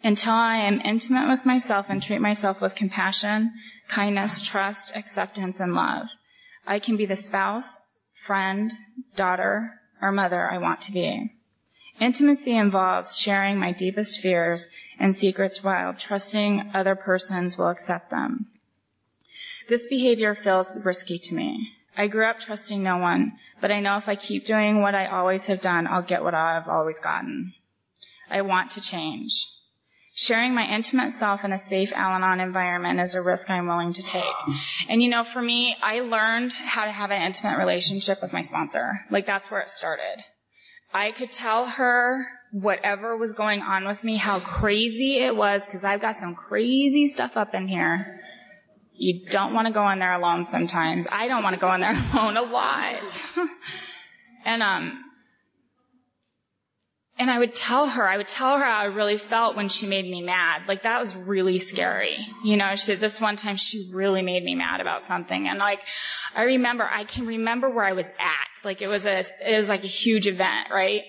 [0.03, 3.53] Until I am intimate with myself and treat myself with compassion,
[3.89, 6.07] kindness, trust, acceptance, and love,
[6.67, 7.79] I can be the spouse,
[8.27, 8.73] friend,
[9.17, 9.73] daughter,
[10.03, 11.36] or mother I want to be.
[12.01, 18.47] Intimacy involves sharing my deepest fears and secrets while trusting other persons will accept them.
[19.69, 21.73] This behavior feels risky to me.
[21.97, 25.07] I grew up trusting no one, but I know if I keep doing what I
[25.07, 27.55] always have done, I'll get what I've always gotten.
[28.31, 29.47] I want to change.
[30.15, 34.03] Sharing my intimate self in a safe Al-Anon environment is a risk I'm willing to
[34.03, 34.23] take.
[34.89, 38.43] And you know, for me, I learned how to have an intimate relationship with my
[38.43, 39.01] sponsor.
[39.11, 40.25] Like that's where it started.
[40.97, 45.85] I could tell her whatever was going on with me, how crazy it was, because
[45.85, 48.21] I've got some crazy stuff up in here.
[48.95, 51.07] You don't want to go in there alone sometimes.
[51.13, 53.25] I don't want to go in there alone a lot.
[54.47, 55.03] and um
[57.19, 59.87] and I would tell her, I would tell her how I really felt when she
[59.87, 60.63] made me mad.
[60.69, 62.19] Like that was really scary.
[62.45, 65.49] You know, she, this one time she really made me mad about something.
[65.49, 65.81] And like,
[66.35, 68.56] I remember, I can remember where I was at.
[68.67, 71.03] Like it was a, it was like a huge event, right?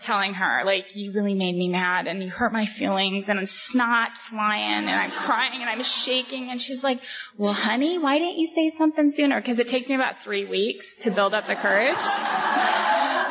[0.00, 3.46] Telling her, like, you really made me mad and you hurt my feelings and I'm
[3.46, 6.50] snot flying and I'm crying and I'm shaking.
[6.52, 7.00] And she's like,
[7.36, 9.42] well, honey, why didn't you say something sooner?
[9.42, 11.98] Cause it takes me about three weeks to build up the courage.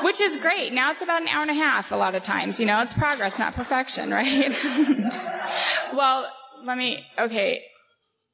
[0.04, 0.74] Which is great.
[0.74, 2.60] Now it's about an hour and a half a lot of times.
[2.60, 4.52] You know, it's progress, not perfection, right?
[5.94, 6.28] well,
[6.66, 7.62] let me, okay.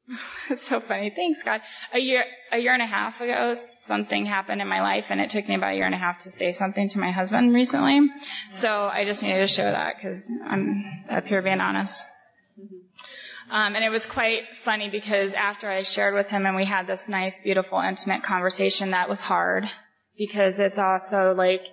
[0.49, 1.11] It's so funny.
[1.15, 1.61] Thanks, God.
[1.93, 5.29] A year, a year and a half ago, something happened in my life and it
[5.29, 8.09] took me about a year and a half to say something to my husband recently.
[8.49, 12.03] So I just needed to show that because I'm up here being honest.
[13.49, 16.87] Um, and it was quite funny because after I shared with him and we had
[16.87, 19.65] this nice, beautiful, intimate conversation that was hard
[20.17, 21.65] because it's also like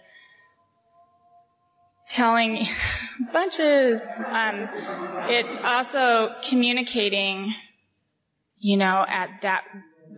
[2.09, 2.69] telling
[3.33, 4.07] bunches.
[4.27, 4.69] Um,
[5.29, 7.55] it's also communicating,
[8.61, 9.65] you know, at that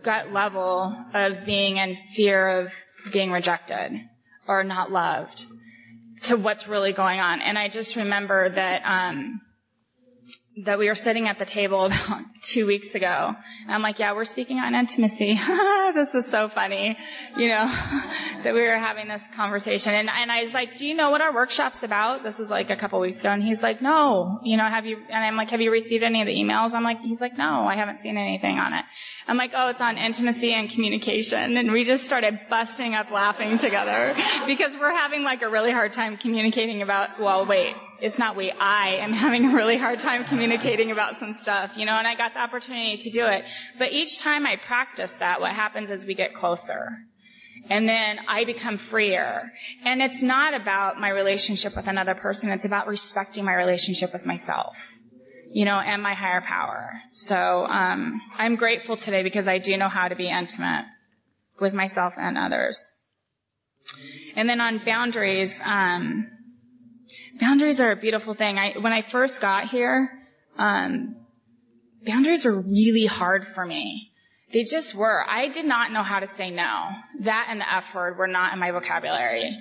[0.03, 2.73] gut level of being in fear of
[3.11, 3.99] being rejected
[4.47, 5.45] or not loved
[6.23, 7.41] to what's really going on.
[7.41, 9.41] And I just remember that, um,
[10.65, 13.33] that we were sitting at the table about two weeks ago.
[13.63, 15.33] And I'm like, yeah, we're speaking on intimacy.
[15.95, 16.97] this is so funny,
[17.35, 17.65] you know,
[18.43, 19.93] that we were having this conversation.
[19.93, 22.23] And, and I was like, do you know what our workshop's about?
[22.23, 23.29] This was like a couple weeks ago.
[23.29, 26.21] And he's like, no, you know, have you, and I'm like, have you received any
[26.21, 26.73] of the emails?
[26.73, 28.85] I'm like, he's like, no, I haven't seen anything on it.
[29.27, 31.57] I'm like, oh, it's on intimacy and communication.
[31.57, 35.93] And we just started busting up laughing together because we're having like a really hard
[35.93, 40.25] time communicating about, well, wait, it's not we, I am having a really hard time
[40.25, 43.45] communicating about some stuff, you know, and I got the opportunity to do it.
[43.79, 46.97] But each time I practice that, what happens is we get closer.
[47.69, 49.49] And then I become freer.
[49.85, 54.25] And it's not about my relationship with another person, it's about respecting my relationship with
[54.25, 54.75] myself.
[55.53, 56.93] You know, and my higher power.
[57.11, 60.85] So, um, I'm grateful today because I do know how to be intimate
[61.59, 62.89] with myself and others.
[64.35, 66.27] And then on boundaries, um,
[67.39, 68.57] boundaries are a beautiful thing.
[68.57, 70.09] I, when I first got here,
[70.57, 71.15] um,
[72.05, 74.11] boundaries were really hard for me.
[74.51, 75.23] They just were.
[75.27, 76.89] I did not know how to say no.
[77.21, 79.59] That and the F word were not in my vocabulary.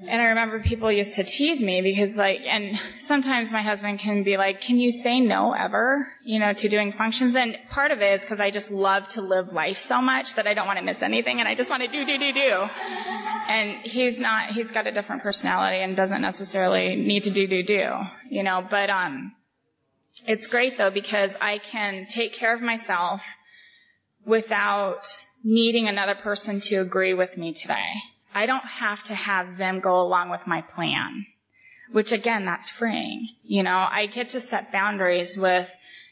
[0.00, 4.22] And I remember people used to tease me because like, and sometimes my husband can
[4.22, 7.34] be like, can you say no ever, you know, to doing functions?
[7.34, 10.46] And part of it is because I just love to live life so much that
[10.46, 12.68] I don't want to miss anything and I just want to do, do, do, do.
[13.48, 17.62] And he's not, he's got a different personality and doesn't necessarily need to do, do,
[17.62, 17.90] do,
[18.30, 19.32] you know, but, um,
[20.26, 23.22] it's great though because I can take care of myself
[24.26, 25.06] without
[25.42, 27.94] needing another person to agree with me today.
[28.34, 31.24] I don't have to have them go along with my plan,
[31.92, 33.28] which again, that's freeing.
[33.44, 35.68] You know, I get to set boundaries with,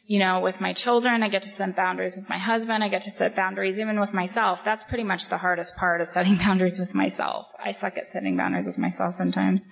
[0.07, 1.23] you know, with my children.
[1.23, 2.83] I get to set boundaries with my husband.
[2.85, 4.61] I get to set boundaries even with myself.
[4.65, 7.47] That's pretty much the hardest part of setting boundaries with myself.
[7.63, 9.67] I suck at setting boundaries with myself sometimes.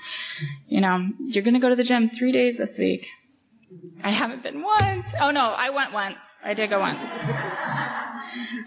[0.67, 3.07] You know, you're going to go to the gym three days this week.
[4.03, 5.15] I haven't been once.
[5.21, 6.21] Oh no, I went once.
[6.45, 7.11] I did go once.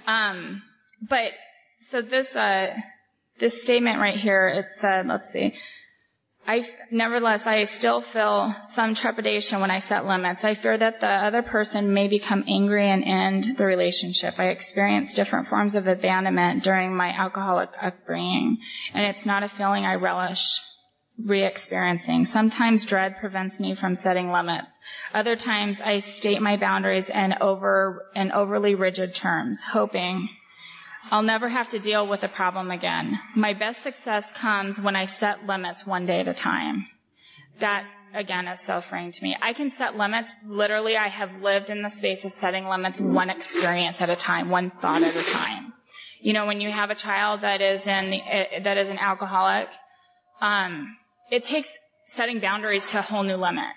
[0.06, 0.64] Um,
[1.02, 1.32] but
[1.80, 2.74] so this, uh,
[3.40, 5.54] this statement right here, it said, let's see,
[6.48, 10.46] I, nevertheless, I still feel some trepidation when I set limits.
[10.46, 14.36] I fear that the other person may become angry and end the relationship.
[14.40, 18.60] I experienced different forms of abandonment during my alcoholic upbringing,
[18.94, 20.62] and it's not a feeling I relish
[21.22, 22.26] re-experiencing.
[22.26, 24.72] Sometimes dread prevents me from setting limits.
[25.14, 30.30] Other times I state my boundaries in over, in overly rigid terms, hoping
[31.10, 33.18] I'll never have to deal with the problem again.
[33.36, 36.88] My best success comes when I set limits one day at a time.
[37.60, 39.36] That again is so freeing to me.
[39.42, 40.36] I can set limits.
[40.46, 44.50] Literally, I have lived in the space of setting limits one experience at a time,
[44.50, 45.74] one thought at a time.
[46.20, 48.20] You know, when you have a child that is in,
[48.64, 49.70] that is an alcoholic,
[50.42, 50.98] um,
[51.32, 51.72] it takes
[52.06, 53.72] setting boundaries to a whole new limit.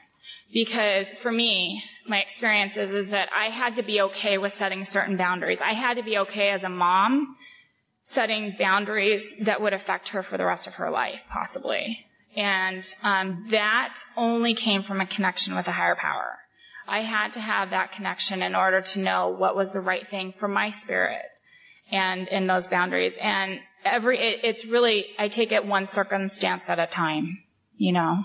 [0.53, 4.85] Because for me, my experience is, is that I had to be okay with setting
[4.85, 5.61] certain boundaries.
[5.61, 7.37] I had to be okay as a mom
[8.03, 11.99] setting boundaries that would affect her for the rest of her life, possibly.
[12.37, 16.39] And um, that only came from a connection with a higher power.
[16.89, 20.35] I had to have that connection in order to know what was the right thing
[20.39, 21.23] for my spirit
[21.91, 23.17] and in those boundaries.
[23.21, 27.43] And every, it, it's really, I take it one circumstance at a time,
[27.77, 28.25] you know.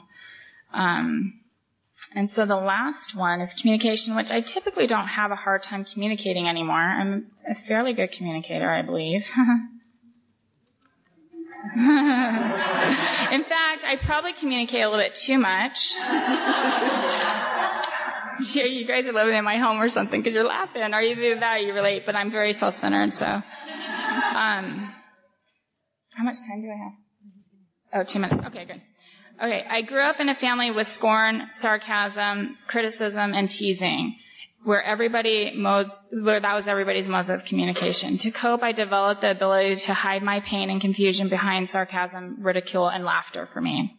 [0.74, 1.40] Um,
[2.16, 5.84] and so the last one is communication, which I typically don't have a hard time
[5.84, 6.80] communicating anymore.
[6.80, 9.26] I'm a fairly good communicator, I believe.
[11.76, 15.92] In fact, I probably communicate a little bit too much.
[18.56, 21.64] you guys are living in my home or something because you're laughing, or either that
[21.64, 23.26] you relate, but I'm very self-centered, so.
[23.26, 23.44] Um,
[26.14, 26.94] how much time do I have?
[27.94, 28.46] Oh, two minutes.
[28.48, 28.82] Okay, good.
[29.42, 34.16] Okay, I grew up in a family with scorn, sarcasm, criticism, and teasing,
[34.64, 38.18] where everybody modes, where that was everybody's modes of communication.
[38.20, 42.88] To cope, I developed the ability to hide my pain and confusion behind sarcasm, ridicule,
[42.88, 43.98] and laughter for me.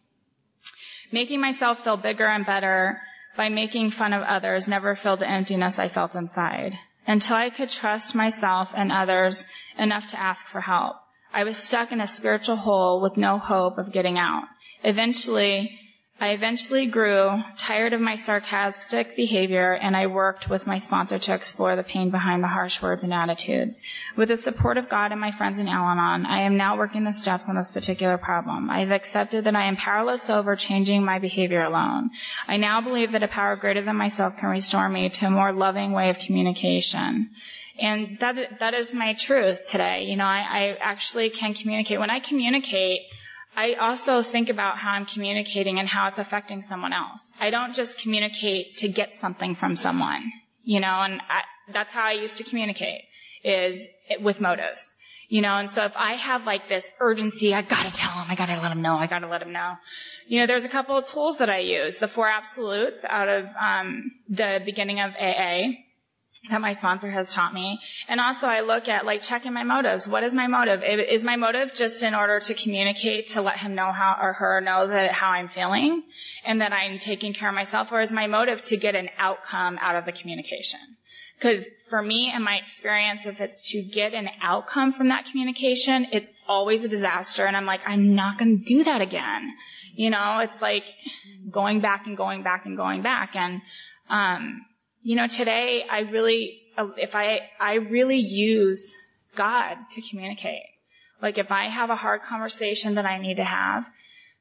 [1.12, 2.98] Making myself feel bigger and better
[3.36, 6.72] by making fun of others never filled the emptiness I felt inside.
[7.06, 9.46] Until I could trust myself and others
[9.78, 10.96] enough to ask for help.
[11.32, 14.44] I was stuck in a spiritual hole with no hope of getting out.
[14.82, 15.78] Eventually,
[16.18, 21.34] I eventually grew tired of my sarcastic behavior and I worked with my sponsor to
[21.34, 23.82] explore the pain behind the harsh words and attitudes.
[24.16, 27.12] With the support of God and my friends in Al-Anon, I am now working the
[27.12, 28.70] steps on this particular problem.
[28.70, 32.08] I have accepted that I am powerless over changing my behavior alone.
[32.48, 35.52] I now believe that a power greater than myself can restore me to a more
[35.52, 37.28] loving way of communication.
[37.78, 40.04] And that, that is my truth today.
[40.04, 42.00] You know, I, I actually can communicate.
[42.00, 43.02] When I communicate,
[43.56, 47.32] I also think about how I'm communicating and how it's affecting someone else.
[47.40, 50.30] I don't just communicate to get something from someone,
[50.62, 51.40] you know, and I,
[51.72, 53.00] that's how I used to communicate
[53.42, 53.88] is
[54.20, 54.94] with motives,
[55.28, 58.34] you know, and so if I have like this urgency, I gotta tell him, I
[58.34, 59.74] gotta let him know, I gotta let him know.
[60.28, 61.98] You know, there's a couple of tools that I use.
[61.98, 65.85] The four absolutes out of um, the beginning of AA
[66.50, 67.80] that my sponsor has taught me.
[68.08, 70.06] And also I look at like checking my motives.
[70.06, 70.82] What is my motive?
[70.82, 74.60] Is my motive just in order to communicate to let him know how or her
[74.60, 76.02] know that how I'm feeling
[76.44, 79.78] and that I'm taking care of myself or is my motive to get an outcome
[79.80, 80.80] out of the communication?
[81.38, 86.06] Because for me and my experience, if it's to get an outcome from that communication,
[86.12, 87.44] it's always a disaster.
[87.44, 89.52] And I'm like, I'm not going to do that again.
[89.94, 90.84] You know, it's like
[91.50, 93.36] going back and going back and going back.
[93.36, 93.60] And,
[94.08, 94.64] um,
[95.06, 96.62] you know, today I really,
[96.96, 98.96] if I, I really use
[99.36, 100.64] God to communicate.
[101.22, 103.86] Like if I have a hard conversation that I need to have,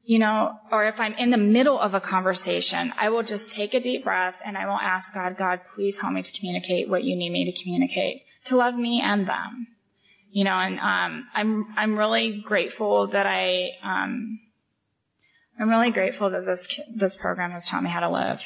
[0.05, 3.75] you know, or if I'm in the middle of a conversation, I will just take
[3.75, 7.03] a deep breath and I will ask God, God, please help me to communicate what
[7.03, 9.67] you need me to communicate, to love me and them.
[10.31, 14.39] You know, and um, I'm I'm really grateful that I um,
[15.59, 18.39] I'm really grateful that this this program has taught me how to live.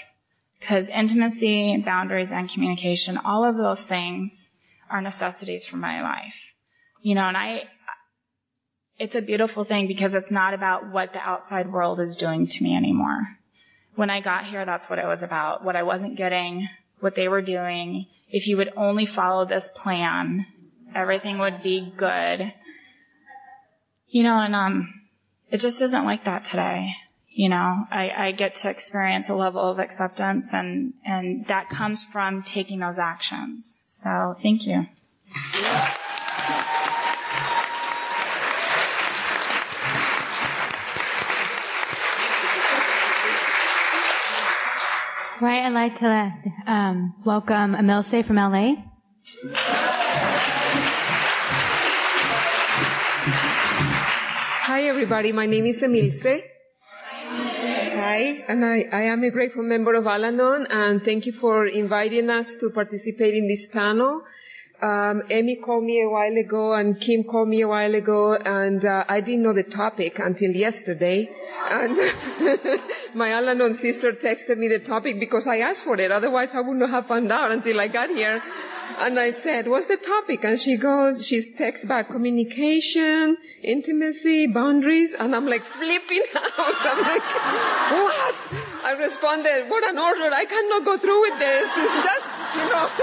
[0.59, 4.55] Because intimacy, boundaries, and communication, all of those things
[4.89, 6.35] are necessities for my life.
[7.01, 7.63] You know, and I,
[8.97, 12.63] it's a beautiful thing because it's not about what the outside world is doing to
[12.63, 13.21] me anymore.
[13.95, 15.63] When I got here, that's what it was about.
[15.63, 16.67] What I wasn't getting,
[16.99, 18.07] what they were doing.
[18.29, 20.45] If you would only follow this plan,
[20.93, 22.53] everything would be good.
[24.09, 24.93] You know, and um,
[25.49, 26.93] it just isn't like that today
[27.39, 32.03] you know, I, I get to experience a level of acceptance and, and that comes
[32.03, 33.81] from taking those actions.
[33.85, 34.85] So thank you.
[45.39, 46.33] Right, I'd like to
[46.67, 48.73] um, welcome Emilce from LA.
[54.65, 56.58] Hi everybody, my name is Emilce.
[58.09, 62.27] Hi, and I, I am a grateful member of Al-Anon, and thank you for inviting
[62.31, 64.23] us to participate in this panel.
[64.81, 68.83] Um, Amy called me a while ago, and Kim called me a while ago, and
[68.85, 71.29] uh, I didn't know the topic until yesterday.
[71.69, 71.97] And
[73.13, 76.11] my Al-Anon sister texted me the topic because I asked for it.
[76.11, 78.41] Otherwise, I wouldn't have found out until I got here.
[78.97, 80.43] And I said, what's the topic?
[80.43, 85.13] And she goes, she texts back communication, intimacy, boundaries.
[85.13, 86.53] And I'm like flipping out.
[86.57, 87.21] I'm like,
[87.91, 88.53] what?
[88.83, 90.33] I responded, what an order.
[90.33, 91.77] I cannot go through with this.
[91.77, 92.87] It's just, you know,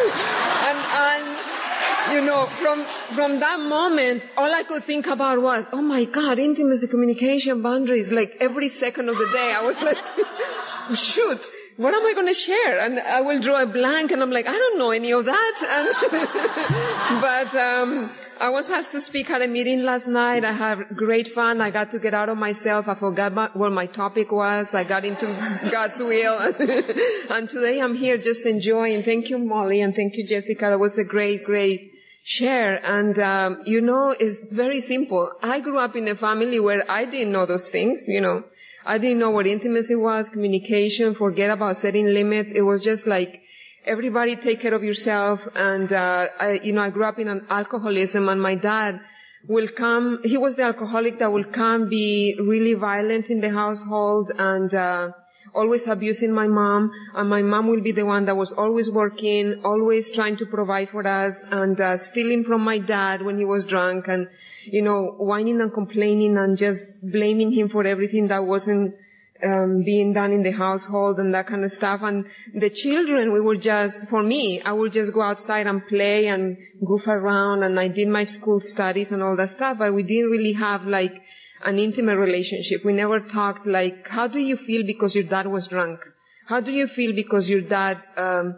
[0.68, 1.65] and, and,
[2.12, 2.84] you know, from,
[3.14, 8.10] from that moment, all I could think about was, oh my God, intimacy, communication, boundaries,
[8.10, 9.52] like every second of the day.
[9.52, 9.98] I was like,
[10.96, 11.44] shoot,
[11.76, 12.80] what am I going to share?
[12.80, 15.56] And I will draw a blank and I'm like, I don't know any of that.
[15.68, 20.44] And but, um, I was asked to speak at a meeting last night.
[20.44, 21.62] I had great fun.
[21.62, 22.86] I got to get out of myself.
[22.86, 24.74] I forgot my, what my topic was.
[24.74, 25.26] I got into
[25.72, 26.38] God's will.
[27.30, 29.04] and today I'm here just enjoying.
[29.04, 30.66] Thank you, Molly, and thank you, Jessica.
[30.66, 31.95] That was a great, great
[32.26, 32.74] share.
[32.84, 35.30] And, um, you know, it's very simple.
[35.42, 38.42] I grew up in a family where I didn't know those things, you know.
[38.84, 42.50] I didn't know what intimacy was, communication, forget about setting limits.
[42.52, 43.42] It was just like,
[43.84, 45.40] everybody take care of yourself.
[45.54, 49.00] And, uh, I, you know, I grew up in an alcoholism and my dad
[49.48, 54.32] will come, he was the alcoholic that will come be really violent in the household
[54.36, 55.10] and, uh,
[55.54, 59.60] always abusing my mom and my mom will be the one that was always working,
[59.64, 63.64] always trying to provide for us and, uh, stealing from my dad when he was
[63.64, 64.28] drunk and,
[64.64, 68.94] you know, whining and complaining and just blaming him for everything that wasn't
[69.42, 72.00] um, being done in the household and that kind of stuff.
[72.02, 76.26] And the children, we were just, for me, I would just go outside and play
[76.28, 80.02] and goof around and I did my school studies and all that stuff, but we
[80.02, 81.22] didn't really have like
[81.64, 82.84] an intimate relationship.
[82.84, 86.00] We never talked like, how do you feel because your dad was drunk?
[86.46, 88.56] How do you feel because your dad um,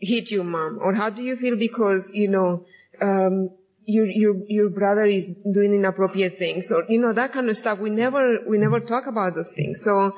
[0.00, 0.78] hit you, mom?
[0.82, 2.66] Or how do you feel because, you know,
[3.00, 3.50] um,
[3.96, 7.78] your your your brother is doing inappropriate things or you know that kind of stuff.
[7.78, 9.82] We never we never talk about those things.
[9.82, 10.12] So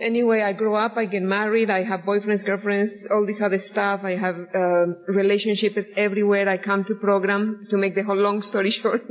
[0.00, 4.00] anyway i grow up i get married i have boyfriends girlfriends all this other stuff.
[4.02, 6.48] I have uh, relationships everywhere.
[6.48, 9.02] I come to program to make the whole long story short.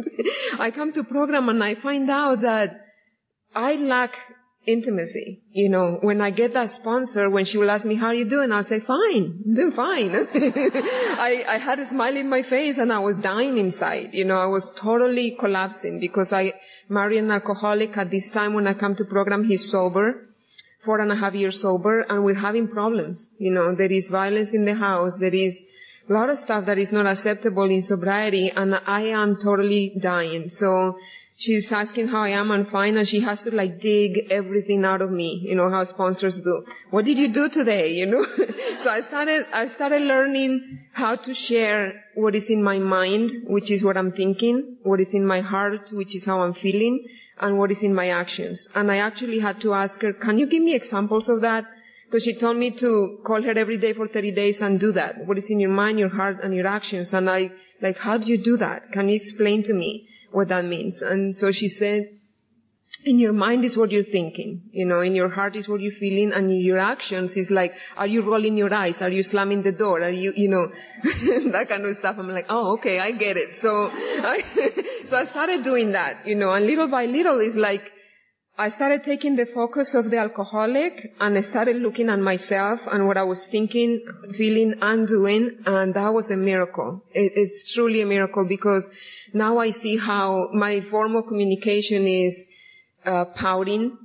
[0.60, 2.82] I come to program and i find out that
[3.56, 4.16] i lack
[4.66, 5.42] intimacy.
[5.52, 8.30] You know, when I get that sponsor, when she will ask me, how are you
[8.30, 8.52] doing?
[8.52, 10.16] I'll say, fine, I'm doing fine.
[10.34, 14.10] I, I had a smile in my face and I was dying inside.
[14.14, 16.54] You know, I was totally collapsing because I
[16.90, 20.28] married an alcoholic at this time when I come to program, he's sober,
[20.86, 23.34] four and a half years sober, and we're having problems.
[23.40, 25.64] You know, there is violence in the house, there is
[26.10, 30.50] a lot of stuff that is not acceptable in sobriety, and I am totally dying.
[30.50, 30.98] So,
[31.36, 35.02] she's asking how I am and fine and she has to like dig everything out
[35.02, 36.66] of me, you know, how sponsors do.
[36.92, 38.26] What did you do today, you know?
[38.78, 43.72] so I started, I started learning how to share what is in my mind, which
[43.72, 47.06] is what I'm thinking, what is in my heart, which is how I'm feeling,
[47.40, 48.68] and what is in my actions.
[48.76, 51.66] And I actually had to ask her, can you give me examples of that?
[52.06, 55.26] Because she told me to call her every day for 30 days and do that.
[55.26, 57.12] What is in your mind, your heart, and your actions?
[57.14, 57.50] And I,
[57.82, 58.92] like, how do you do that?
[58.92, 60.08] Can you explain to me?
[60.34, 61.02] What that means.
[61.02, 62.20] And so she said,
[63.06, 65.92] in your mind is what you're thinking, you know, in your heart is what you're
[65.92, 69.02] feeling, and in your actions is like, are you rolling your eyes?
[69.02, 70.02] Are you slamming the door?
[70.02, 70.68] Are you, you know,
[71.52, 72.18] that kind of stuff.
[72.20, 73.56] I'm like, oh, okay, I get it.
[73.56, 74.42] So, I,
[75.06, 77.82] so I started doing that, you know, and little by little it's like,
[78.56, 83.08] I started taking the focus of the alcoholic and I started looking at myself and
[83.08, 84.06] what I was thinking,
[84.38, 87.04] feeling, and doing, and that was a miracle.
[87.12, 88.88] It, it's truly a miracle because
[89.34, 92.46] now I see how my form of communication is
[93.04, 93.98] uh, pouting,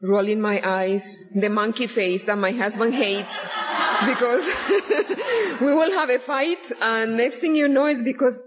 [0.00, 3.50] rolling my eyes, the monkey face that my husband hates
[4.06, 4.46] because
[5.60, 8.40] we will have a fight and next thing you know is because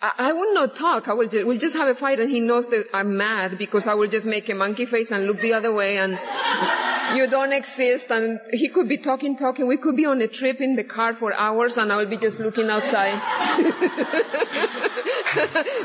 [0.00, 1.08] I, will not talk.
[1.08, 3.86] I will just, we'll just have a fight and he knows that I'm mad because
[3.86, 6.18] I will just make a monkey face and look the other way and
[7.16, 9.66] you don't exist and he could be talking, talking.
[9.66, 12.18] We could be on a trip in the car for hours and I will be
[12.18, 13.14] just looking outside.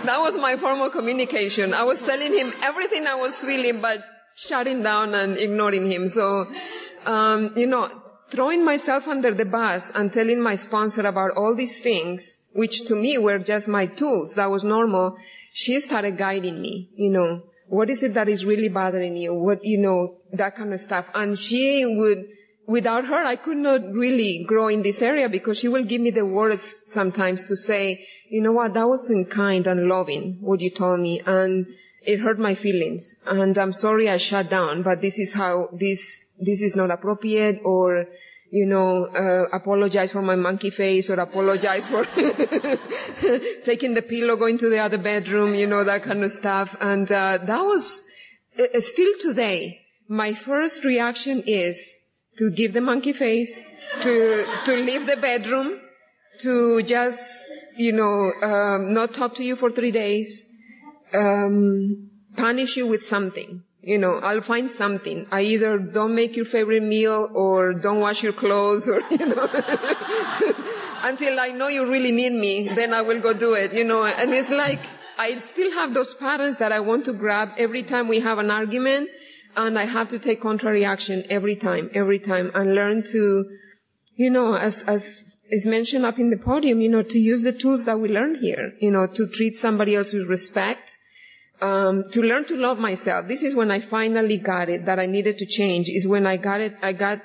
[0.04, 1.74] that was my form of communication.
[1.74, 4.04] I was telling him everything I was feeling but
[4.36, 6.10] shutting down and ignoring him.
[6.10, 6.48] So,
[7.06, 7.90] um, you know,
[8.32, 12.96] throwing myself under the bus and telling my sponsor about all these things, which to
[12.96, 15.18] me were just my tools, that was normal,
[15.52, 19.34] she started guiding me, you know, what is it that is really bothering you?
[19.34, 21.06] What, you know, that kind of stuff.
[21.14, 22.28] And she would,
[22.68, 26.12] without her, I could not really grow in this area because she will give me
[26.12, 30.70] the words sometimes to say, you know what, that wasn't kind and loving, what you
[30.70, 31.22] told me.
[31.26, 31.68] And
[32.04, 36.26] it hurt my feelings and I'm sorry I shut down, but this is how this,
[36.40, 38.06] this is not appropriate or,
[38.52, 42.04] you know, uh, apologize for my monkey face or apologize for
[43.66, 46.76] taking the pillow, going to the other bedroom, you know, that kind of stuff.
[46.82, 48.02] And, uh, that was,
[48.60, 52.00] uh, still today, my first reaction is
[52.38, 53.60] to give the monkey face,
[54.02, 55.80] to, to leave the bedroom,
[56.40, 60.51] to just, you know, um, not talk to you for three days,
[61.14, 63.64] um, punish you with something.
[63.82, 65.26] You know, I'll find something.
[65.32, 69.50] I either don't make your favorite meal or don't wash your clothes or, you know,
[71.04, 74.04] until I know you really need me, then I will go do it, you know,
[74.04, 74.82] and it's like,
[75.18, 78.52] I still have those patterns that I want to grab every time we have an
[78.52, 79.10] argument
[79.56, 83.46] and I have to take contrary action every time, every time, and learn to,
[84.16, 87.52] you know, as, as is mentioned up in the podium, you know, to use the
[87.52, 90.98] tools that we learn here, you know, to treat somebody else with respect,
[91.62, 93.28] um, to learn to love myself.
[93.28, 95.88] This is when I finally got it that I needed to change.
[95.90, 96.76] Is when I got it.
[96.82, 97.22] I got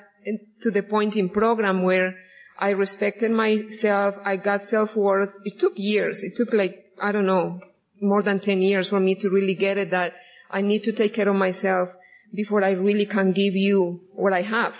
[0.61, 2.15] to the point in program where
[2.59, 4.15] I respected myself.
[4.23, 5.33] I got self worth.
[5.43, 6.23] It took years.
[6.23, 7.61] It took like I don't know
[8.01, 10.13] more than ten years for me to really get it that
[10.49, 11.89] I need to take care of myself
[12.33, 14.75] before I really can give you what I have.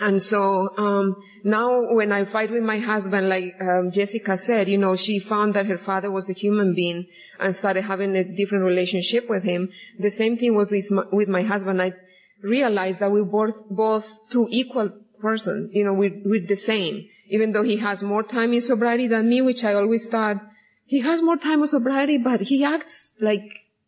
[0.00, 4.78] And so um, now, when I fight with my husband, like um, Jessica said, you
[4.78, 7.06] know, she found that her father was a human being
[7.40, 9.70] and started having a different relationship with him.
[9.98, 10.70] The same thing with
[11.12, 11.82] with my husband.
[11.82, 11.94] I
[12.42, 14.90] realized that we both both two equal
[15.20, 15.70] person.
[15.72, 17.08] You know, we're, we're the same.
[17.28, 20.36] Even though he has more time in sobriety than me, which I always thought
[20.86, 23.42] he has more time in sobriety, but he acts like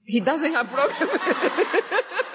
[0.04, 1.12] he doesn't have problems.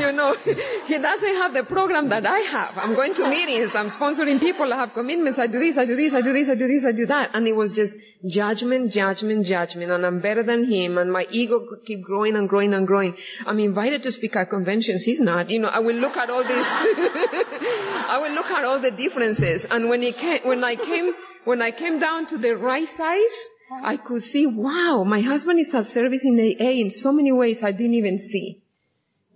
[0.00, 0.34] you know,
[0.86, 2.76] he doesn't have the program that I have.
[2.76, 5.96] I'm going to meetings, I'm sponsoring people, I have commitments, I do this, I do
[5.96, 7.30] this, I do this, I do this, I do that.
[7.34, 11.60] And it was just judgment, judgment, judgment, and I'm better than him, and my ego
[11.86, 13.16] keep growing and growing and growing.
[13.46, 15.50] I'm invited to speak at conventions, he's not.
[15.50, 19.64] You know, I will look at all this, I will look at all the differences,
[19.64, 21.12] and when he came, when I came,
[21.44, 23.48] when I came down to the right size,
[23.82, 27.62] I could see, wow, my husband is at service in AA in so many ways
[27.62, 28.62] I didn't even see.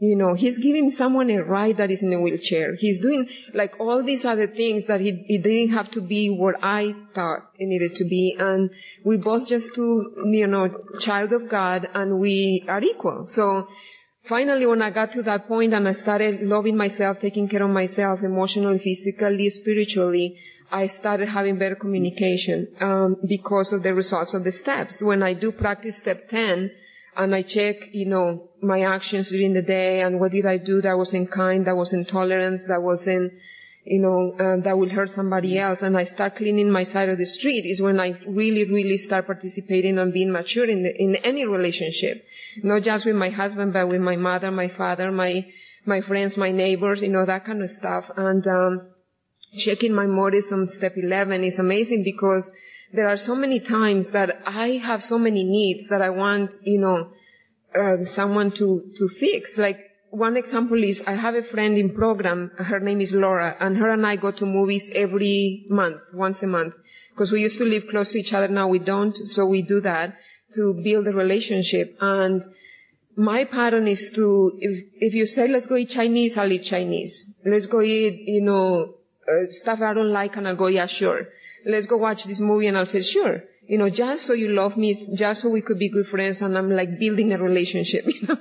[0.05, 2.75] You know, he's giving someone a ride that is in a wheelchair.
[2.75, 6.57] He's doing like all these other things that he, he didn't have to be what
[6.63, 8.37] I thought it needed to be.
[8.39, 8.71] And
[9.05, 10.69] we both just two, you know,
[11.01, 13.27] child of God and we are equal.
[13.27, 13.69] So
[14.29, 17.71] finally when I got to that point and I started loving myself, taking care of
[17.71, 20.39] myself emotionally, physically, spiritually,
[20.71, 25.03] I started having better communication um, because of the results of the steps.
[25.03, 26.71] When I do practice step 10,
[27.17, 30.81] and I check, you know, my actions during the day and what did I do
[30.83, 33.33] that wasn't kind, that wasn't tolerance, that wasn't,
[33.85, 35.83] you know, uh, that will hurt somebody else.
[35.83, 39.27] And I start cleaning my side of the street is when I really, really start
[39.27, 42.25] participating and being mature in the, in any relationship,
[42.63, 45.47] not just with my husband, but with my mother, my father, my
[45.87, 48.11] my friends, my neighbors, you know, that kind of stuff.
[48.17, 48.89] And um,
[49.57, 52.51] checking my motives on step 11 is amazing because
[52.95, 56.81] there are so many times that I have so many needs that I want, you
[56.81, 57.11] know,
[57.75, 59.59] uh, someone to, to fix.
[59.59, 59.79] Like
[60.11, 62.53] one example is I have a friend in program.
[62.57, 66.47] Her name is Laura and her and I go to movies every month, once a
[66.47, 66.75] month.
[67.11, 68.49] Because we used to live close to each other.
[68.49, 69.17] Now we don't.
[69.17, 70.17] So we do that
[70.55, 71.97] to build a relationship.
[72.01, 72.43] And
[73.17, 77.35] my pattern is to, if, if you say, let's go eat Chinese, I'll eat Chinese.
[77.45, 78.95] Let's go eat, you know,
[79.29, 81.27] uh, stuff I don't like and I'll go, yeah, sure
[81.67, 83.43] let's go watch this movie and I'll say, sure.
[83.67, 86.57] You know, just so you love me, just so we could be good friends and
[86.57, 88.37] I'm like building a relationship, you know.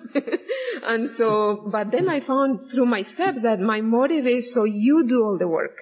[0.84, 5.07] and so, but then I found through my steps that my motive is so you
[5.07, 5.78] do all the work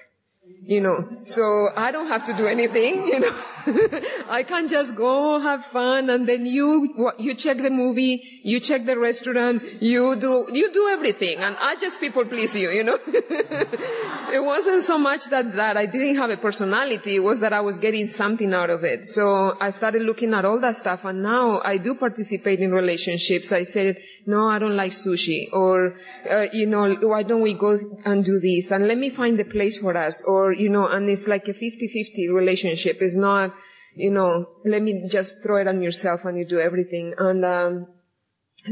[0.64, 1.08] you know.
[1.24, 3.32] So I don't have to do anything, you know.
[4.28, 8.86] I can just go have fun and then you, you check the movie, you check
[8.86, 12.98] the restaurant, you do, you do everything and I just people please you, you know.
[13.06, 17.60] it wasn't so much that, that I didn't have a personality, it was that I
[17.60, 19.04] was getting something out of it.
[19.04, 23.52] So I started looking at all that stuff and now I do participate in relationships.
[23.52, 23.96] I said,
[24.26, 25.96] no, I don't like sushi or,
[26.30, 29.44] uh, you know, why don't we go and do this and let me find the
[29.44, 32.98] place for us or, you know, and it's like a 50-50 relationship.
[33.00, 33.54] It's not,
[33.94, 37.14] you know, let me just throw it on yourself and you do everything.
[37.18, 37.86] And, um,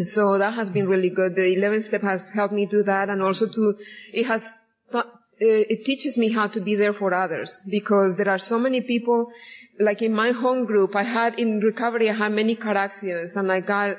[0.03, 1.35] so that has been really good.
[1.35, 3.75] The 11th step has helped me do that and also to,
[4.13, 4.53] it has,
[5.39, 9.33] it teaches me how to be there for others because there are so many people,
[9.81, 13.51] like in my home group, I had in recovery, I had many car accidents and
[13.51, 13.97] I got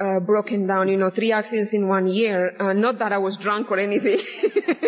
[0.00, 2.56] uh, broken down, you know, three accidents in one year.
[2.58, 4.18] Uh, not that I was drunk or anything,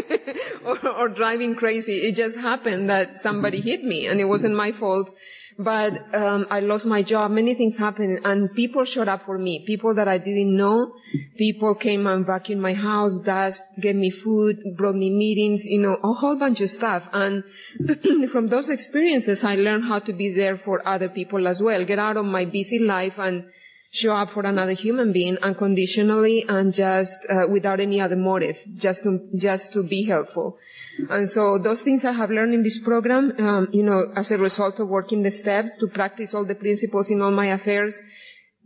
[0.64, 1.98] or, or, driving crazy.
[1.98, 5.10] It just happened that somebody hit me, and it wasn't my fault.
[5.58, 7.30] But um, I lost my job.
[7.30, 9.64] Many things happened, and people showed up for me.
[9.66, 10.94] People that I didn't know.
[11.36, 15.98] People came and vacuumed my house, dust, gave me food, brought me meetings, you know,
[16.02, 17.02] a whole bunch of stuff.
[17.12, 17.44] And
[18.32, 21.84] from those experiences, I learned how to be there for other people as well.
[21.84, 23.44] Get out of my busy life and
[23.92, 29.02] show up for another human being unconditionally and just uh, without any other motive, just
[29.02, 30.56] to just to be helpful.
[31.10, 34.38] And so those things I have learned in this program, um, you know, as a
[34.38, 38.02] result of working the steps to practice all the principles in all my affairs,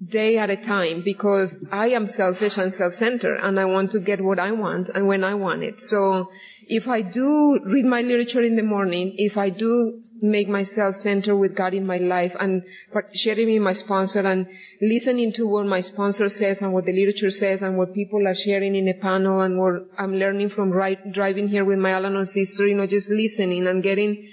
[0.05, 4.23] day at a time because I am selfish and self-centered and I want to get
[4.23, 5.81] what I want and when I want it.
[5.81, 6.31] So
[6.69, 11.37] if I do read my literature in the morning, if I do make myself center
[11.37, 12.65] with God in my life and
[13.13, 14.49] sharing with my sponsor and
[14.83, 18.35] listening to what my sponsor says and what the literature says and what people are
[18.35, 22.27] sharing in a panel and what I'm learning from right, driving here with my Al-Anon
[22.27, 24.29] sister, you know, just listening and getting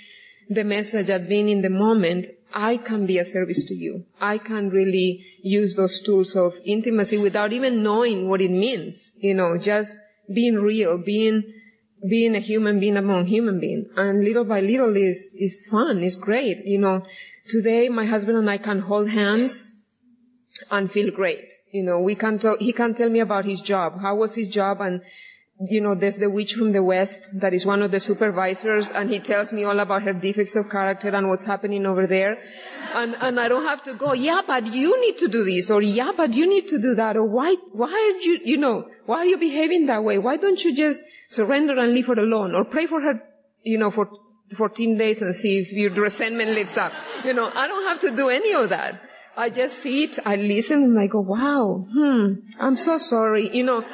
[0.50, 4.06] the message at being in the moment, I can be a service to you.
[4.20, 9.36] I can really use those tools of intimacy without even knowing what it means, you
[9.36, 10.00] know, just
[10.34, 11.44] being real, being
[12.08, 13.90] being a human being among human being.
[13.96, 16.66] And little by little is, is fun, is great.
[16.66, 17.06] You know,
[17.50, 19.82] today my husband and I can hold hands
[20.70, 21.52] and feel great.
[21.72, 24.00] You know, we can talk, he can tell me about his job.
[24.02, 24.82] How was his job?
[24.82, 25.02] And,
[25.70, 29.10] you know, there's the witch from the West that is one of the supervisors and
[29.10, 32.38] he tells me all about her defects of character and what's happening over there.
[32.94, 35.82] And, and I don't have to go, yeah, but you need to do this or
[35.82, 39.20] yeah, but you need to do that or why, why are you, you know, why
[39.20, 40.18] are you behaving that way?
[40.18, 43.22] Why don't you just surrender and leave her alone or pray for her,
[43.64, 44.10] you know, for
[44.58, 46.94] 14 days and see if your resentment lifts up.
[47.24, 49.02] You know, I don't have to do any of that.
[49.36, 53.50] I just sit, I listen, and I go, wow, hmm, I'm so sorry.
[53.52, 53.80] You know,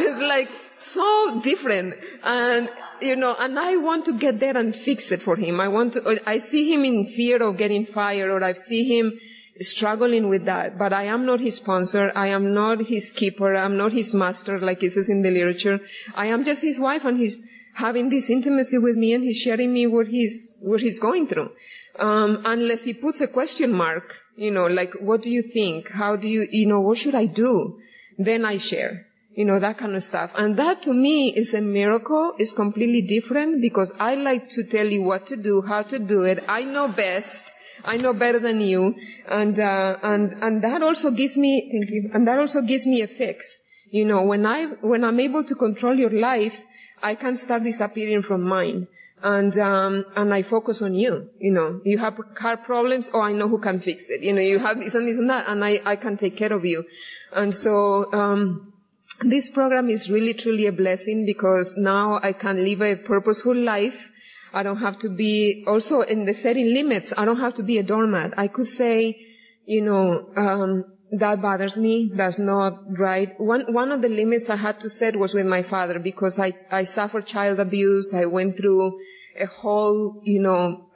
[0.00, 1.94] it's like so different.
[2.22, 2.68] And,
[3.00, 5.60] you know, and I want to get there and fix it for him.
[5.60, 9.18] I want to, I see him in fear of getting fired or I see him
[9.60, 12.12] struggling with that, but I am not his sponsor.
[12.14, 13.54] I am not his keeper.
[13.56, 15.80] I'm not his master, like it says in the literature.
[16.14, 17.42] I am just his wife, and he's
[17.74, 21.50] having this intimacy with me, and he's sharing me what he's what he's going through.
[21.98, 25.90] Um, unless he puts a question mark, you know, like, what do you think?
[25.90, 27.80] How do you, you know, what should I do?
[28.18, 30.30] Then I share, you know, that kind of stuff.
[30.36, 32.34] And that to me is a miracle.
[32.38, 36.22] It's completely different because I like to tell you what to do, how to do
[36.22, 36.44] it.
[36.48, 37.52] I know best.
[37.84, 38.94] I know better than you,
[39.28, 43.02] and uh, and and that also gives me thank you, and that also gives me
[43.02, 43.58] a fix.
[43.90, 46.54] You know, when I when I'm able to control your life,
[47.02, 48.88] I can start disappearing from mine,
[49.22, 51.30] and um, and I focus on you.
[51.38, 54.22] You know, you have car problems, oh, I know who can fix it.
[54.22, 56.52] You know, you have this and this and that, and I I can take care
[56.52, 56.84] of you,
[57.32, 58.12] and so.
[58.12, 58.72] Um,
[59.20, 64.10] this program is really truly a blessing because now I can live a purposeful life
[64.52, 67.12] I don't have to be also in the setting limits.
[67.16, 68.34] I don't have to be a doormat.
[68.38, 69.16] I could say,
[69.66, 72.10] you know, um, that bothers me.
[72.14, 73.38] That's not right.
[73.40, 76.52] One one of the limits I had to set was with my father because I
[76.70, 78.14] I suffered child abuse.
[78.14, 79.00] I went through
[79.40, 80.86] a whole, you know,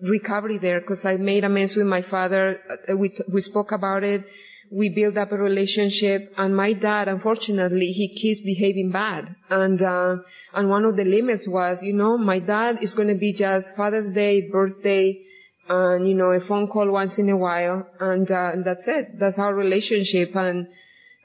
[0.00, 2.60] recovery there because I made amends with my father.
[2.88, 4.24] Uh, we we spoke about it
[4.70, 10.16] we built up a relationship and my dad unfortunately he keeps behaving bad and uh,
[10.54, 13.76] and one of the limits was you know my dad is going to be just
[13.76, 15.20] father's day birthday
[15.70, 19.18] and you know a phone call once in a while and, uh, and that's it
[19.18, 20.66] that's our relationship and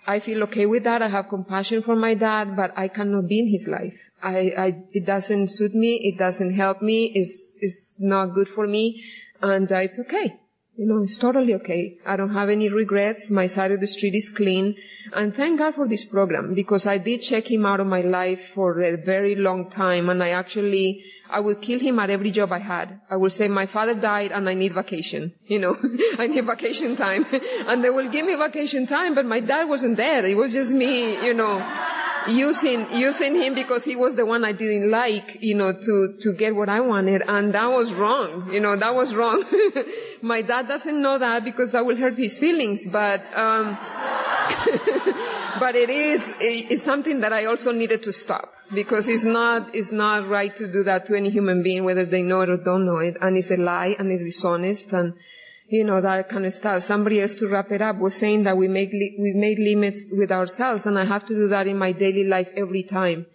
[0.07, 1.01] I feel okay with that.
[1.01, 3.97] I have compassion for my dad, but I cannot be in his life.
[4.21, 5.95] I, I, it doesn't suit me.
[5.95, 7.11] It doesn't help me.
[7.15, 9.03] It's, it's not good for me.
[9.41, 10.35] And uh, it's okay.
[10.77, 11.97] You know, it's totally okay.
[12.05, 13.31] I don't have any regrets.
[13.31, 14.75] My side of the street is clean.
[15.13, 18.51] And thank God for this program because I did check him out of my life
[18.53, 22.51] for a very long time and I actually, I would kill him at every job
[22.51, 22.99] I had.
[23.09, 25.33] I would say my father died and I need vacation.
[25.47, 25.77] You know,
[26.19, 27.25] I need vacation time.
[27.67, 30.25] and they will give me vacation time, but my dad wasn't there.
[30.25, 34.51] It was just me, you know using using him because he was the one I
[34.51, 38.51] didn't like, you know, to to get what I wanted, and that was wrong.
[38.51, 39.43] You know, that was wrong.
[40.21, 43.77] My dad doesn't know that because that will hurt his feelings, but um,
[45.59, 49.91] but it is it's something that I also needed to stop because it's not it's
[49.91, 52.85] not right to do that to any human being, whether they know it or don't
[52.85, 55.13] know it, and it's a lie and it's dishonest and
[55.67, 56.83] you know, that kind of stuff.
[56.83, 60.13] Somebody else to wrap it up was saying that we make, li- we made limits
[60.15, 63.25] with ourselves and I have to do that in my daily life every time.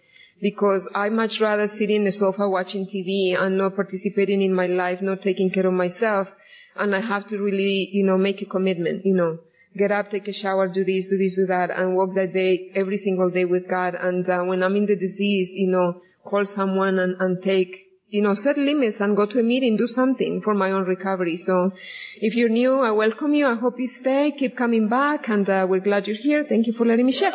[0.41, 4.65] Because I much rather sit in the sofa watching TV and not participating in my
[4.65, 6.33] life, not taking care of myself.
[6.75, 9.37] And I have to really, you know, make a commitment, you know,
[9.77, 12.71] get up, take a shower, do this, do this, do that, and walk that day
[12.73, 13.93] every single day with God.
[13.93, 18.21] And uh, when I'm in the disease, you know, call someone and, and take you
[18.21, 21.37] know, set limits and go to a meeting, do something for my own recovery.
[21.37, 21.71] So
[22.17, 23.47] if you're new, I welcome you.
[23.47, 26.43] I hope you stay, keep coming back, and uh, we're glad you're here.
[26.43, 27.31] Thank you for letting me share.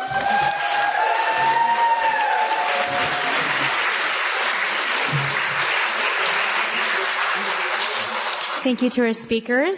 [8.63, 9.77] Thank you to our speakers.